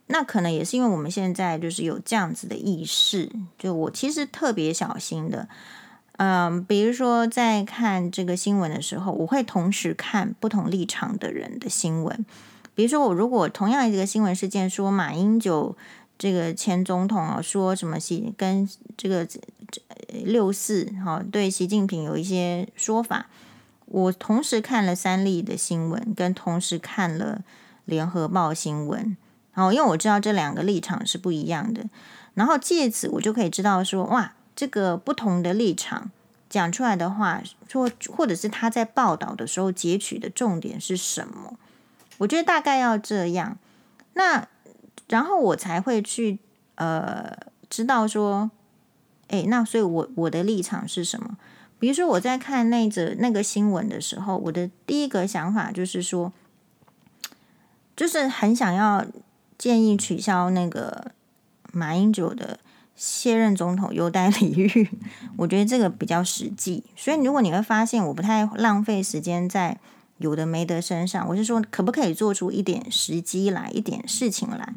[0.08, 5.48] 那可能也是因为我们现在就是有这样子的意识，就我其实特别小心的，
[6.16, 12.24] 嗯，比如说在看这个新闻的时候，我会同时看不同立场的人的新闻。
[12.74, 15.76] 比如说，我如果同样一个新闻事件说马英九
[16.18, 19.26] 这个前总统啊说什么习跟这个
[20.24, 23.26] 六四哈对习近平有一些说法，
[23.86, 27.42] 我同时看了三立的新闻，跟同时看了
[27.84, 29.16] 联合报新闻，
[29.52, 31.84] 好，因为我知道这两个立场是不一样的，
[32.34, 34.32] 然后借此我就可以知道说哇。
[34.58, 36.10] 这个不同的立场
[36.50, 41.56] 讲出来的话，说或者是他在报道的时候截取的重点是什么？
[42.16, 43.56] 我觉得大概要这样，
[44.14, 44.48] 那
[45.08, 46.38] 然后我才会去
[46.76, 47.36] 呃
[47.68, 48.50] 知道说，
[49.28, 51.36] 哎，那所以我我的立场是什么？
[51.78, 56.32] 比如说我在看那则那个新闻的时候，我的第一个想法就是说，
[57.96, 59.04] 就是很想要
[59.56, 61.12] 建议取消那个
[61.72, 62.60] 马英九的。
[63.00, 64.90] 卸任总统优待礼遇，
[65.38, 66.82] 我觉得这个比较实际。
[66.96, 69.78] 所以，如果你会发现我不太浪费时间在
[70.18, 74.74] 有的没的身上，我是说，可不可以做出一点时机来，一点事情来？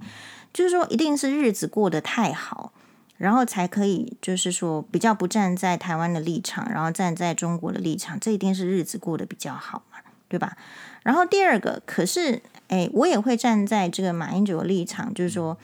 [0.54, 2.72] 就是说，一定是日子过得太好，
[3.18, 10.58] 然后才可以，就是说比较不站在台湾的立场，然后站在中国的立场，这一定是日子过得比较好嘛，对吧？
[11.04, 15.58] 然后第二个，可是，哎，我也会站在这个马英九的立场，就是说。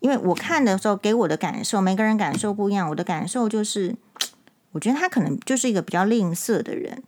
[0.00, 2.90] 因为我看的时候，给我的感受，每个人感受不一样。
[2.90, 3.96] 我的感受就是，
[4.72, 7.02] 我觉得他可能就是一个比较吝啬的人。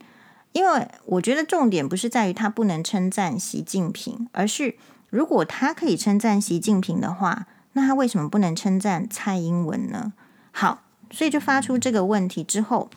[0.53, 4.77] 因为我觉得重点不是在于他不能称赞习近平，而是
[5.11, 10.13] 如果他可以称赞习近平的话，那他为什么不能称赞蔡英文呢？
[10.53, 12.89] 好，所以就发出这个问题之后，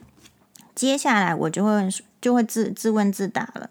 [0.73, 1.89] 接下来我就会
[2.21, 3.69] 就会自自问自答了。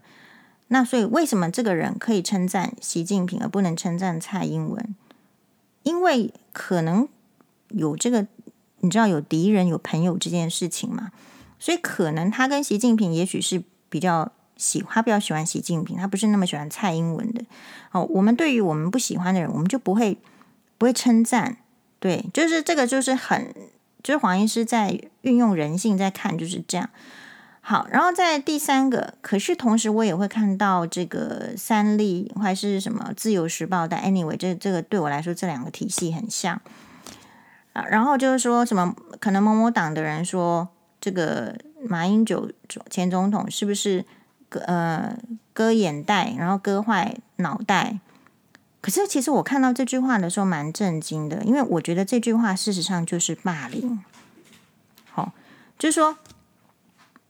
[0.69, 4.95] 那所以为什么这个人可以称赞习近平，而不能称赞蔡英文？
[5.83, 7.09] 因为可能
[7.71, 8.27] 有这个，
[8.81, 11.11] 你知道有敌人有朋友这件事情嘛，
[11.59, 17.43] 所以可能他跟习近平也许是比较喜，他比较喜欢习近平，他不是那么喜欢蔡英文的。
[17.93, 20.19] 哦，我们对于我们不喜欢的人，我们就不会
[20.77, 21.57] 不会称赞，
[21.99, 23.55] 对，就是这个就是很，
[24.03, 26.89] 就是黄医师在运用人性在看就是这样。
[27.61, 36.59] 好，然后在第三个，可是同时我也会看到这个三立还是什么自由时报的，anyway，这这个对我来说这两个体系很像
[37.75, 37.85] 啊。
[37.85, 40.69] 然后就是说什么可能某某党的人说
[41.01, 41.57] 这个
[41.89, 42.51] 马英九
[42.91, 44.05] 前总统是不是
[44.49, 45.17] 割呃
[45.53, 48.01] 割眼袋，然后割坏脑袋？
[48.81, 54.03] 可是其实我看到这句话的时候蛮震惊的，因为我觉得这句话事实上就是霸凌。
[55.11, 55.33] 好，
[55.79, 56.17] 就是说。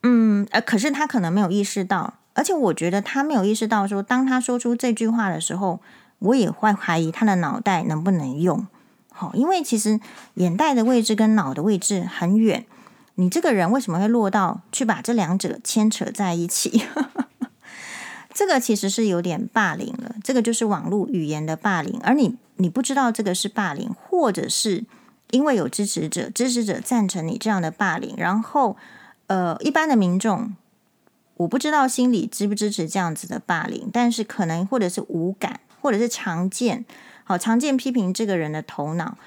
[0.04, 5.80] 嗯，呃，可是他可能没有意识到，而且我觉得他没有意识到说，当他说出这句话的时候，
[6.20, 8.64] 我也会怀疑他的脑袋能不能用。
[9.10, 9.98] 好，因为其实
[10.34, 12.64] 眼袋的位置跟脑的位置很远，
[13.18, 16.84] 你这个人为什么会落到去把这两者牵扯在一起？
[18.32, 24.84] 这个其实是有点霸凌了，这个就是网络语言的霸凌，而你你不知道这个是霸凌，或者是
[25.30, 28.76] 因为有支持者，支持者赞成你这样的霸凌，然后。
[29.28, 30.56] 呃，一般的民众，
[31.36, 36.86] 我不知道心里支不支持这样子的霸凌，但是可能或者是无感，或者是常见，
[37.24, 39.18] 好常见批评这个人的头脑。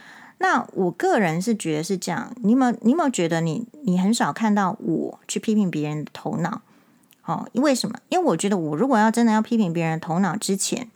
[0.41, 6.61] 那我个人是觉得是这样，你有没有你有没有觉得你你很少看到我去批评别人的头脑？
[7.25, 7.99] 哦，因为什么？
[8.09, 10.89] 因为我觉得我如果要真的要批评别人头脑之前，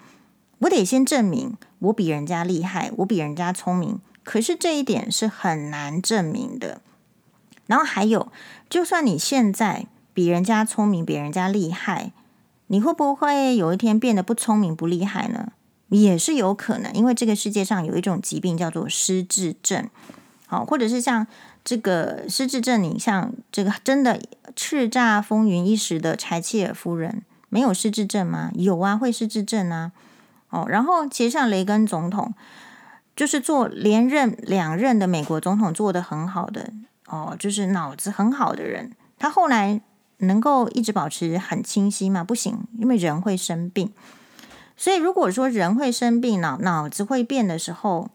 [0.58, 4.00] 我得先证明我比人家厉害，我比人家聪明。
[4.24, 6.82] 可是这一点是很难证明的。
[7.68, 8.32] 然后还有。
[8.68, 12.12] 就算你现在比人家聪明，比人家厉害，
[12.68, 15.52] 你会不会有一天变得不聪明、不厉害呢？
[15.90, 19.88] 也是有可能，因为这个世界上有一种疾病叫做失智症，
[20.48, 21.26] 好，或者是像
[21.64, 24.20] 这个失智症，你像这个真的
[24.56, 28.52] 叱咤风云一时的柴契尔夫人，没有失智症吗？
[28.56, 29.92] 有啊，会失智症啊。
[30.50, 32.34] 哦，然后其实像雷根总统，
[33.16, 36.72] 就是做连任两任的美国总统，做得很好的。
[37.08, 39.82] 哦，就是脑子很好的人，他后来
[40.20, 42.24] 能够一直保持很清晰吗？
[42.24, 43.92] 不行，因为人会生病。
[44.78, 48.10] 所以如果说人会生病，脑脑子会变的时候，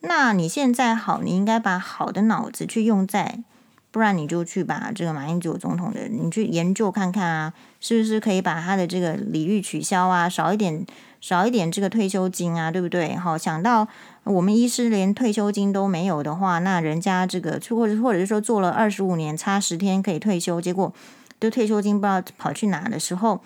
[0.00, 3.40] 那你现在好，你应该把好的脑子去用在，
[3.90, 10.86] 不然你就去把这个马英九总统的，你去研究看看啊，是不是可以把他的这个礼遇取消啊，少一点。
[11.20, 13.16] 少一点这个退休金啊，对不对？
[13.16, 13.88] 好，想到
[14.24, 20.92] 我们医师连退休金都没有的话，那人家这个或者或者是说做了二十五年，差十天可以退休，结果
[21.40, 23.40] 这退休金不知道跑去哪的时候，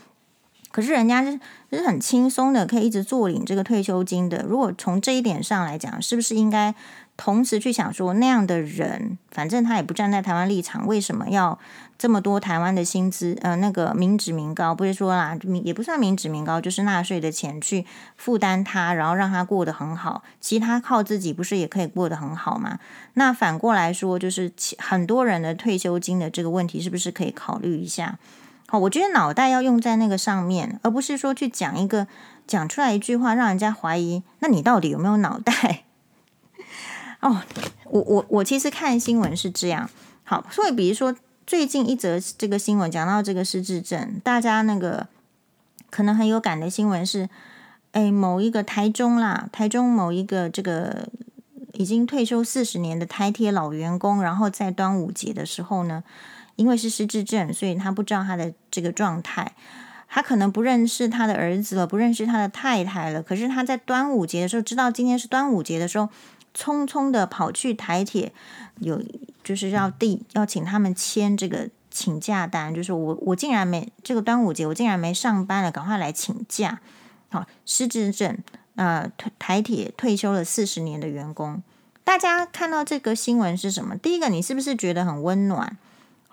[0.78, 1.40] 可是人家是
[1.72, 4.44] 是很轻松的，可以一直坐领这个退休金的。
[4.46, 6.72] 如果从这一点上来讲，是不是应该
[7.16, 11.58] 同时去想说，那样的人，反正他也不站在台湾立场，为什么要
[11.98, 13.36] 这么多台湾的薪资？
[13.42, 17.84] 呃，那个民脂民膏，不是说啦，也不算民脂民膏，就是纳税的钱去
[18.16, 20.22] 负担他，然后让他过得很好。
[20.40, 22.78] 其他靠自己不是也可以过得很好吗？
[23.14, 28.16] 那反过来说，就是很多人的退休金的这个问题，是不是可以考虑一下？
[28.70, 32.06] 好，我觉得脑袋要用在那个上面，而不是说去讲一个
[32.46, 35.84] 讲出来一句话，让人家怀疑，那你到底有没有脑袋？
[37.20, 37.40] 哦，
[37.86, 39.88] 我我我其实看新闻是这样。
[40.22, 41.16] 好，所以比如说
[41.46, 45.06] 最近一则这个新闻讲到这个失智症，大家那个
[45.88, 47.30] 可能很有感的新闻是，
[47.92, 51.08] 哎，某一个台中啦，台中某一个这个
[51.72, 56.04] 已经退休四十年的台铁老员工，然后在端午节的时候呢。
[56.58, 59.52] 因为是失智症，所以他不知道他的这个状态，
[60.08, 63.22] 他可能不认识他的儿子了，不认识他的太太了。
[63.22, 66.08] 可是他在端午节的时候，知道今天是端午节的时候，
[66.56, 68.32] 匆匆的跑去台铁，
[68.80, 69.00] 有
[69.44, 76.80] 就是要递要请他们签这个请假单，就是我我竟然没这个端午节，我竟然没上班了，赶快来请假。
[77.30, 78.36] 好，失智症，
[78.74, 81.62] 呃，台铁退休了四十年的员工，
[82.02, 83.96] 大家看到这个新闻是什么？
[83.96, 85.76] 第一个，你是不是觉得很温暖？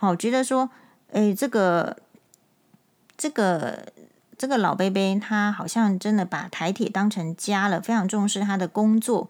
[0.05, 0.69] 好，觉得说，
[1.11, 1.97] 哎，这个，
[3.17, 3.91] 这个，
[4.37, 9.27] 这个老伯伯，他好像真的把台铁当成家了，非常重视他的工作。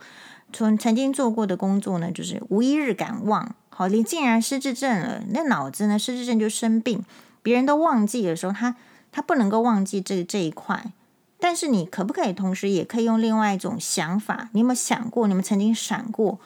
[0.51, 3.55] 从曾经做过的工作呢，就是无一日敢忘。
[3.69, 5.97] 好，你竟然失智症了，那脑子呢？
[5.97, 7.05] 失智症就生病，
[7.41, 8.75] 别人都忘记的时候，他
[9.13, 10.91] 他不能够忘记这这一块。
[11.39, 14.49] 但是你可不可以同时也可以用另外一种想法？
[14.51, 15.25] 你有没有想过？
[15.29, 16.37] 你们曾经闪过？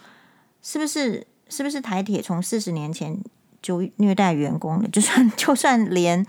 [0.62, 1.26] 是不是？
[1.52, 3.20] 是不是台铁从四十年前？
[3.62, 6.26] 就虐待员工了， 就算就算连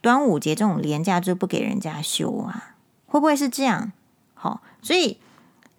[0.00, 2.74] 端午节这种连假就不给人家休啊，
[3.06, 3.92] 会不会是这样？
[4.34, 5.18] 好，所以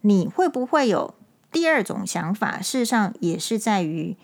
[0.02, 1.14] 你会不会有
[1.52, 2.62] 第二种想法？
[2.62, 4.16] 事实上也是在于，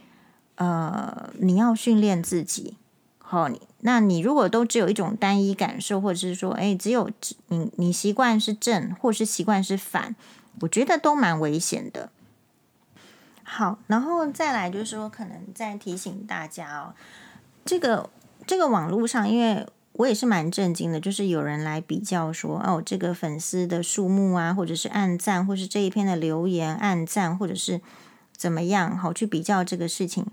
[0.56, 2.78] 呃，你要训练自己。
[3.20, 3.50] 好，
[3.80, 7.10] 那你如果都只有一种单一感受，或者是说，哎，只有
[7.48, 10.16] 你你习惯是正，或是习惯是反，
[10.60, 12.10] 我觉得都蛮危险的。
[13.54, 16.96] 好，然后再来就是说，可能再提醒大家哦，
[17.66, 18.10] 这个
[18.48, 27.82] 这个网络上，因为我也是蛮震惊的，就是有人来比较说，哦，这个粉丝的数目啊，或者是按赞，或是这一篇的留言按赞，或者是
[28.38, 30.26] 怎么样，好去比较这个事情。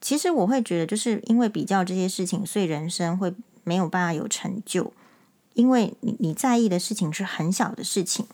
[0.00, 3.32] 其实我会觉得，就是因为比较这些事情，所以人生会
[3.62, 4.92] 没有办法有成就，
[5.54, 8.26] 因为你你在意的事情是很小的事情。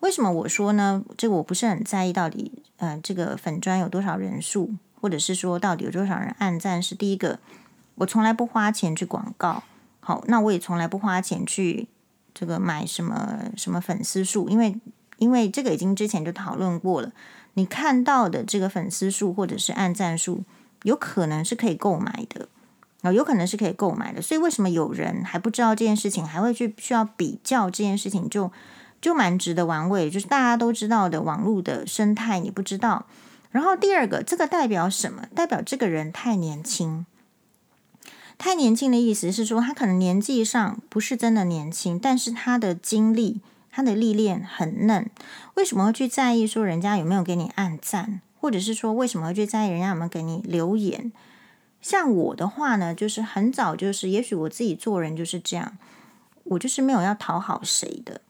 [0.00, 1.02] 为什么我说呢？
[1.16, 6.82] 这个我不是很在意，到底呃，这个粉砖有多少人数，或者是说到底有多少人按赞？
[6.82, 7.38] 是第一个，
[7.96, 9.62] 我从来不花钱去广告。
[10.00, 11.88] 好，那我也从来不花钱去
[12.32, 14.78] 这个买什么什么粉丝数，因为
[15.18, 17.10] 因为这个已经之前就讨论过了。
[17.54, 20.44] 你看到的这个粉丝数或者是按赞数，
[20.82, 22.48] 有可能是可以购买的
[23.00, 24.20] 啊，有可能是可以购买的。
[24.20, 28.28] 所以为什么有人还不知道这件事情，还会去需要比较这件事情？
[28.28, 28.52] 就
[29.00, 33.06] 就蛮值得玩味，就是大家都知道的网络的生态，你不知道。
[33.50, 35.26] 然后第二个，这个代表什么？
[35.34, 37.06] 代表这个人太年轻。
[38.36, 43.40] 太年轻的意思是说，他可能年纪上不是真的年轻，但是他的经历、
[43.70, 45.08] 他的历练很嫩。
[45.54, 51.10] 为什么会去在意说人家有没有给你按赞，或者是说为什么会去在意人家有没有给你留言？
[51.80, 55.78] 像我的话呢，就是很早就是，也许我自己做人就是这样，
[56.44, 58.20] 我就是没有要讨好谁的。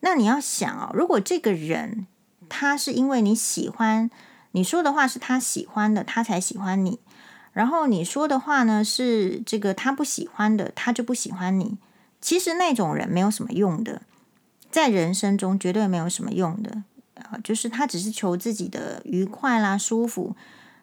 [0.00, 2.06] 那你要想哦，如果这个人
[2.48, 4.08] 他是因为你喜欢
[4.52, 7.00] 你说的话是他喜欢的，他才喜欢你，
[7.52, 11.78] 然后你说的话呢是这个他不喜欢的，他就不喜欢你。
[12.20, 14.02] 其实那种人没有什么用的，
[14.70, 16.84] 在人生中绝对没有什么用的
[17.16, 20.36] 啊，就是他只是求自己的愉快啦、舒服。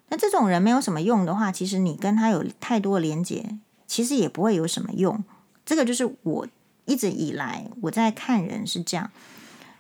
[0.09, 3.57] 那这种人没有什么用的话，其实你跟他有太多连接，
[3.88, 5.24] 其实也不会有什么用。
[5.66, 6.47] 这个就是我。
[6.86, 9.09] 一直以来我在看人是这样，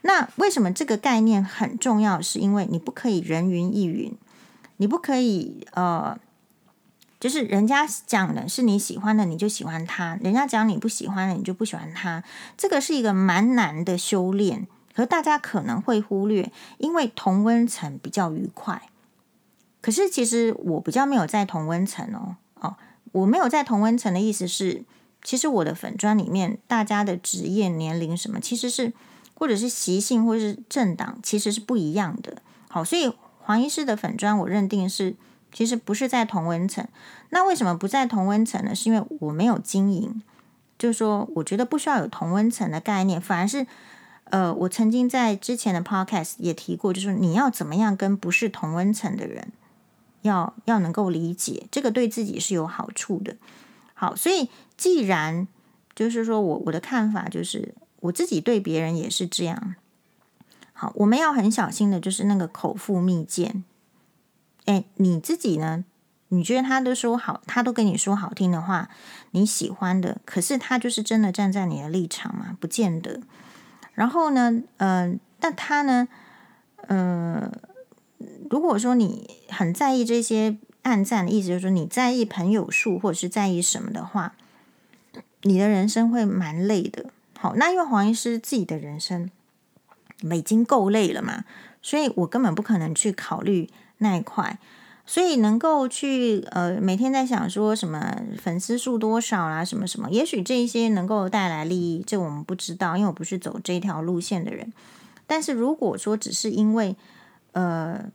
[0.01, 2.21] 那为什么这个概念很重要？
[2.21, 4.11] 是因为你不可以人云亦云，
[4.77, 6.17] 你不可以呃，
[7.19, 12.23] 就是人家讲的是你喜欢的，你就喜欢他；人家讲你不喜欢的，你就不喜欢他。
[12.57, 18.89] 这个是一个蛮难的修炼，可大家可能会忽略，因为同温层比较愉快。
[19.81, 22.75] 可是其实我比较没有在同温层哦，哦，
[23.11, 24.83] 我没有在同温层的意思是。
[25.25, 28.93] 其实我的粉专里面，大家的职业、年龄什么，其实是
[29.33, 32.41] 或者是习性，或者是政党，其实是不一样的。
[32.69, 35.15] 好，所以黄医师的粉专，我认定是
[35.51, 36.87] 其实不是在同温层。
[37.31, 38.75] 那为什么不在同温层呢？
[38.75, 40.21] 是因为我没有经营，
[40.77, 43.65] 就是说，我觉得不需要有同温层的概念，反而是，
[44.25, 49.51] 呃，我曾经在之前的 podcast 也提过，就是你要怎么样跟不是同温层的人，
[50.21, 53.35] 要要能够理解，这个对自己是有好处的。
[53.93, 55.47] 好，所以既然
[55.95, 59.75] 就是说我我的看法就是，我自己对别人也是这样。
[60.73, 63.63] 好，我们要很小心的，就是那个口腹蜜饯。
[64.65, 65.85] 哎，你自己呢？
[66.29, 68.89] 你觉得他都说好，他都跟你说好听的话，
[69.31, 72.57] 你喜欢的，可是他就是真的站在你的立场吗？
[72.59, 73.21] 不见得。
[73.93, 76.07] 然后呢，嗯、呃，但他呢，
[76.87, 77.51] 嗯、呃，
[78.49, 84.35] 如果说你很在意这些暗赞的意思，就是说你在意朋友数或者是在意什么的话，
[85.45, 87.05] 你的人生会蛮累的。
[87.37, 89.29] 好，那因为黄医师自己的人生
[90.33, 91.45] 已经够累了嘛，
[91.83, 93.69] 所以我根本不可能去考虑
[93.99, 94.57] 那一块。
[95.07, 104.73] 所以能够去呃每天在想说什么粉丝数多少啦，什么什么，也许这些能够带来利益，这我们不知道，因为我不是走这条路线的人。
[105.27, 106.95] 但是如果说只是因为
[107.51, 108.05] 呃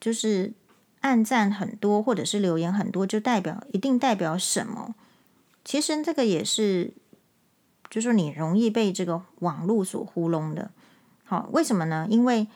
[0.00, 0.52] 就是
[1.00, 4.94] 按赞很多或者是留言很多，就代表一定代表什么？
[5.68, 6.94] 其实这个也是，
[7.90, 10.70] 就是你容易被这个网络所糊弄的。
[11.26, 12.06] 好，为什么呢？
[12.08, 12.46] 因为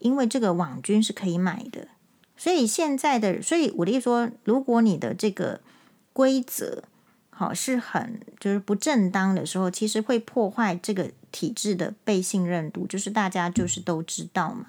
[0.00, 1.86] 因为这个网军是可以买的。
[2.36, 5.60] 所以现在的，所以我的意思说，如果你的这个
[6.12, 6.82] 规则
[7.30, 14.66] 好是很就是不正当的时候，其实会破坏这个体制的被信任度，就是大家就是都知道嘛，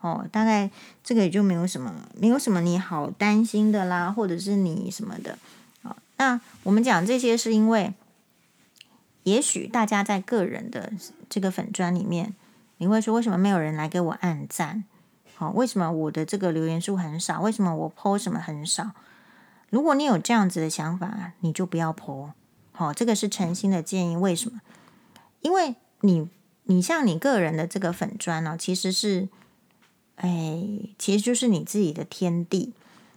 [0.00, 0.70] 哦，大概
[1.02, 5.36] 这个也就没有什么没有什么你好担心的啦，或者是你什么的。
[6.24, 7.92] 那我们讲这些是因为，
[9.24, 10.90] 也许大家在个人的
[11.28, 12.34] 这个粉砖里面，
[12.78, 14.84] 你会说为什么没有人来给我按赞？
[15.34, 17.42] 好，为什么我的这个留言数很少？
[17.42, 18.92] 为什么我 po 什么很少？
[19.68, 22.30] 如果你有这样子的想法，你就不要 po。
[22.72, 24.16] 好，这个是诚心的建议。
[24.16, 24.62] 为什么？
[25.42, 26.30] 因为你，
[26.62, 29.28] 你像你个人的这个粉砖呢，其实是，
[30.16, 30.58] 哎，
[30.98, 32.72] 其实就是你自己的天地。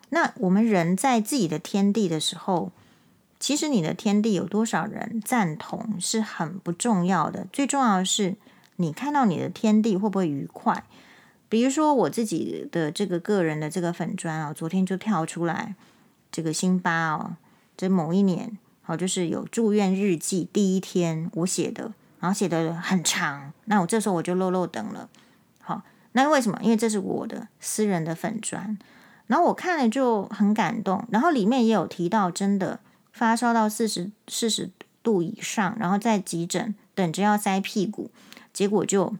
[0.10, 2.74] 那我们人在自己的天地的时候，
[3.40, 7.48] 其实你的天地有多少人赞同是很不重要的。
[7.54, 8.36] 最重要的是，
[8.78, 10.84] 你看到你的天地会不会愉快？
[11.50, 15.76] 比如说我自己的这个个人的这个粉砖啊，昨天就跳出来
[16.32, 17.38] 这个辛巴哦，
[17.78, 25.08] 这某一年好，就是有住院日记第一天我写的，然后写的很长，那我这时候我就漏漏等了。
[25.62, 25.84] 好，
[26.14, 26.60] 那为什么？
[26.62, 28.78] 因为这是我的私人的粉砖，
[29.28, 32.80] 然后我看了就很感动，然后里面也有提到真的
[33.18, 34.70] 发烧到四十四十
[35.02, 38.12] 度以上，然后在急诊等着要塞屁股，
[38.54, 39.16] 结果就。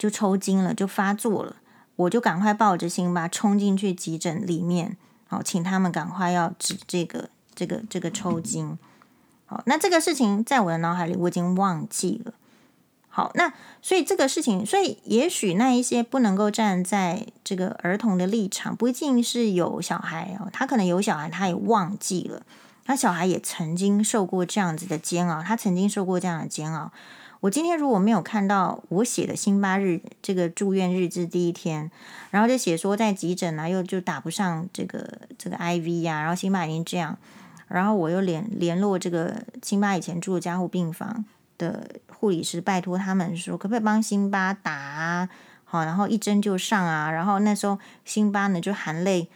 [0.00, 1.56] 就抽筋了，就发作了，
[1.96, 8.78] 我就赶快抱着辛巴冲进去急诊里面，好，请他们赶快要止这个这个这个抽筋。
[9.44, 12.32] 好，那这个事情在我的脑海里我已经忘记了。
[13.10, 22.42] 好，那所以这个事情，所以也许那一些不能够站在这个儿童的立场，不一定是有小孩哦，他可能有小孩，他也忘记了，
[22.90, 26.90] 他小孩也曾经受过这样子的煎熬，他曾经受过这样的煎熬。
[27.38, 31.88] 我今天如果没有看到我写的辛巴日这个住院日志第一天，
[32.32, 37.16] 然后就写说在急诊啊，又就打不上这个这个 IV 呀、然后辛巴已经这样，
[37.68, 41.24] 然后我又联联络这个辛巴以前住的加护病房
[41.58, 45.28] 的护理师，拜托他们说可不可以帮辛巴打啊？
[45.64, 47.08] 好，然后一针就上啊。
[47.08, 49.28] 然后那时候辛巴呢就含泪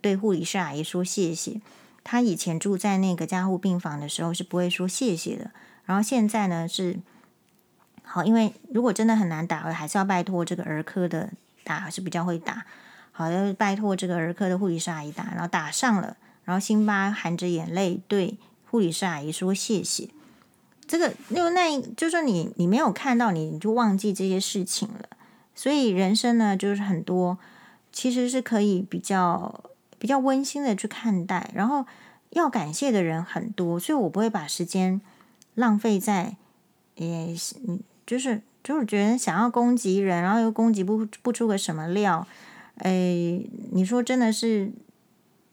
[0.00, 1.60] 对护理师阿姨说谢谢，
[2.04, 5.50] 他以前住在那个加护病房的时候是不会说谢谢的，
[5.84, 6.98] 然后现在呢是。
[8.04, 11.30] 好，因为如果真的很难打，还是要拜托这个儿科的
[11.64, 12.66] 打，还是比较会打。
[13.10, 18.36] 好，要拜托这个儿科的护理师阿姨打，然后打上了，然后辛巴含着眼泪对
[18.66, 20.10] 护理师阿姨说谢谢。
[20.86, 25.08] 这个，因为那就是说你你没有看到，你你就忘记这些事情了。
[25.54, 27.38] 所以人生呢，就是很多
[27.92, 29.70] 其实是可以比较
[30.02, 31.86] 比较温馨的去看待，然后
[32.30, 35.00] 要感谢的人很多，所以我不会把时间
[35.54, 36.34] 浪费在
[36.96, 37.36] 也
[37.68, 37.78] 嗯。
[38.04, 42.26] 就是就是觉得想要攻击人，然后又攻击不不出个什么料，
[42.78, 43.40] 哎，
[43.70, 44.72] 你说真的是，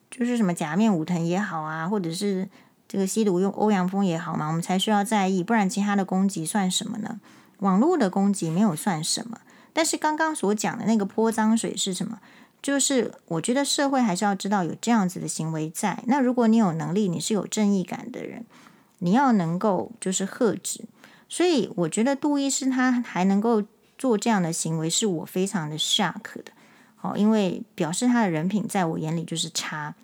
[0.10, 2.50] 就是什么假面舞藤也好啊，或者是
[2.88, 7.22] 这个吸毒用欧阳锋也好嘛，我们才需要在意，不然其他的攻击算什么呢？
[7.60, 9.40] 网络的攻击没有算什么，
[9.72, 12.20] 但是刚刚所讲的那个泼脏水是什么？
[12.62, 16.04] 就是我觉得社会还是要知道有这样子的行为在。
[16.08, 18.46] 那如果你有能力，你是有正义感的人，
[19.00, 20.84] 你要能够就是喝止。
[21.30, 23.64] 所以我觉得杜医师他还能够
[23.98, 26.52] 做这样的行为，是我非常的 shock 的。
[26.98, 29.96] 好，因为表示他的人品在我眼里就是差。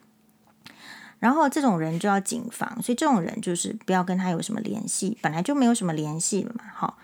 [1.20, 6.98] 然后这种人就要谨防，所以这种人就是不要跟他有什么联系，本来就没有什么联系了嘛，好。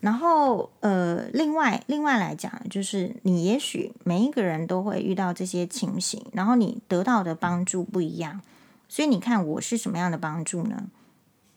[0.00, 8.40] 然后呃，另外另外来讲，就是你也许每一个人都会遇到这些情形，然后你得到的帮助不一样，
[8.88, 10.84] 所以你看我是什么样的帮助呢？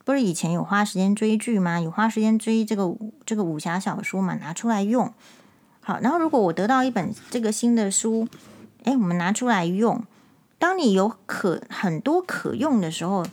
[0.06, 1.80] 不是以前有花时间追剧吗？
[1.80, 4.34] 有花时间追这个这个武侠小说嘛？
[4.36, 5.14] 拿出来用。
[5.82, 8.28] 好，然后如果我得到一本这个新的书，
[8.84, 10.04] 哎，我们拿出来用。
[10.58, 13.26] 当你有可很多可用的时候，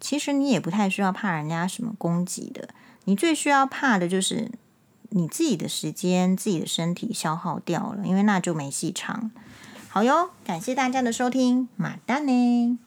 [0.00, 2.68] 其实你也不太需要怕人家什么攻击的。
[3.04, 4.50] 你最需要怕的就是
[5.10, 9.30] 你自己的时间、自己的身体消耗掉了，因为那就没戏唱。
[9.88, 12.78] 好哟，感谢大家的收听，马丹呢。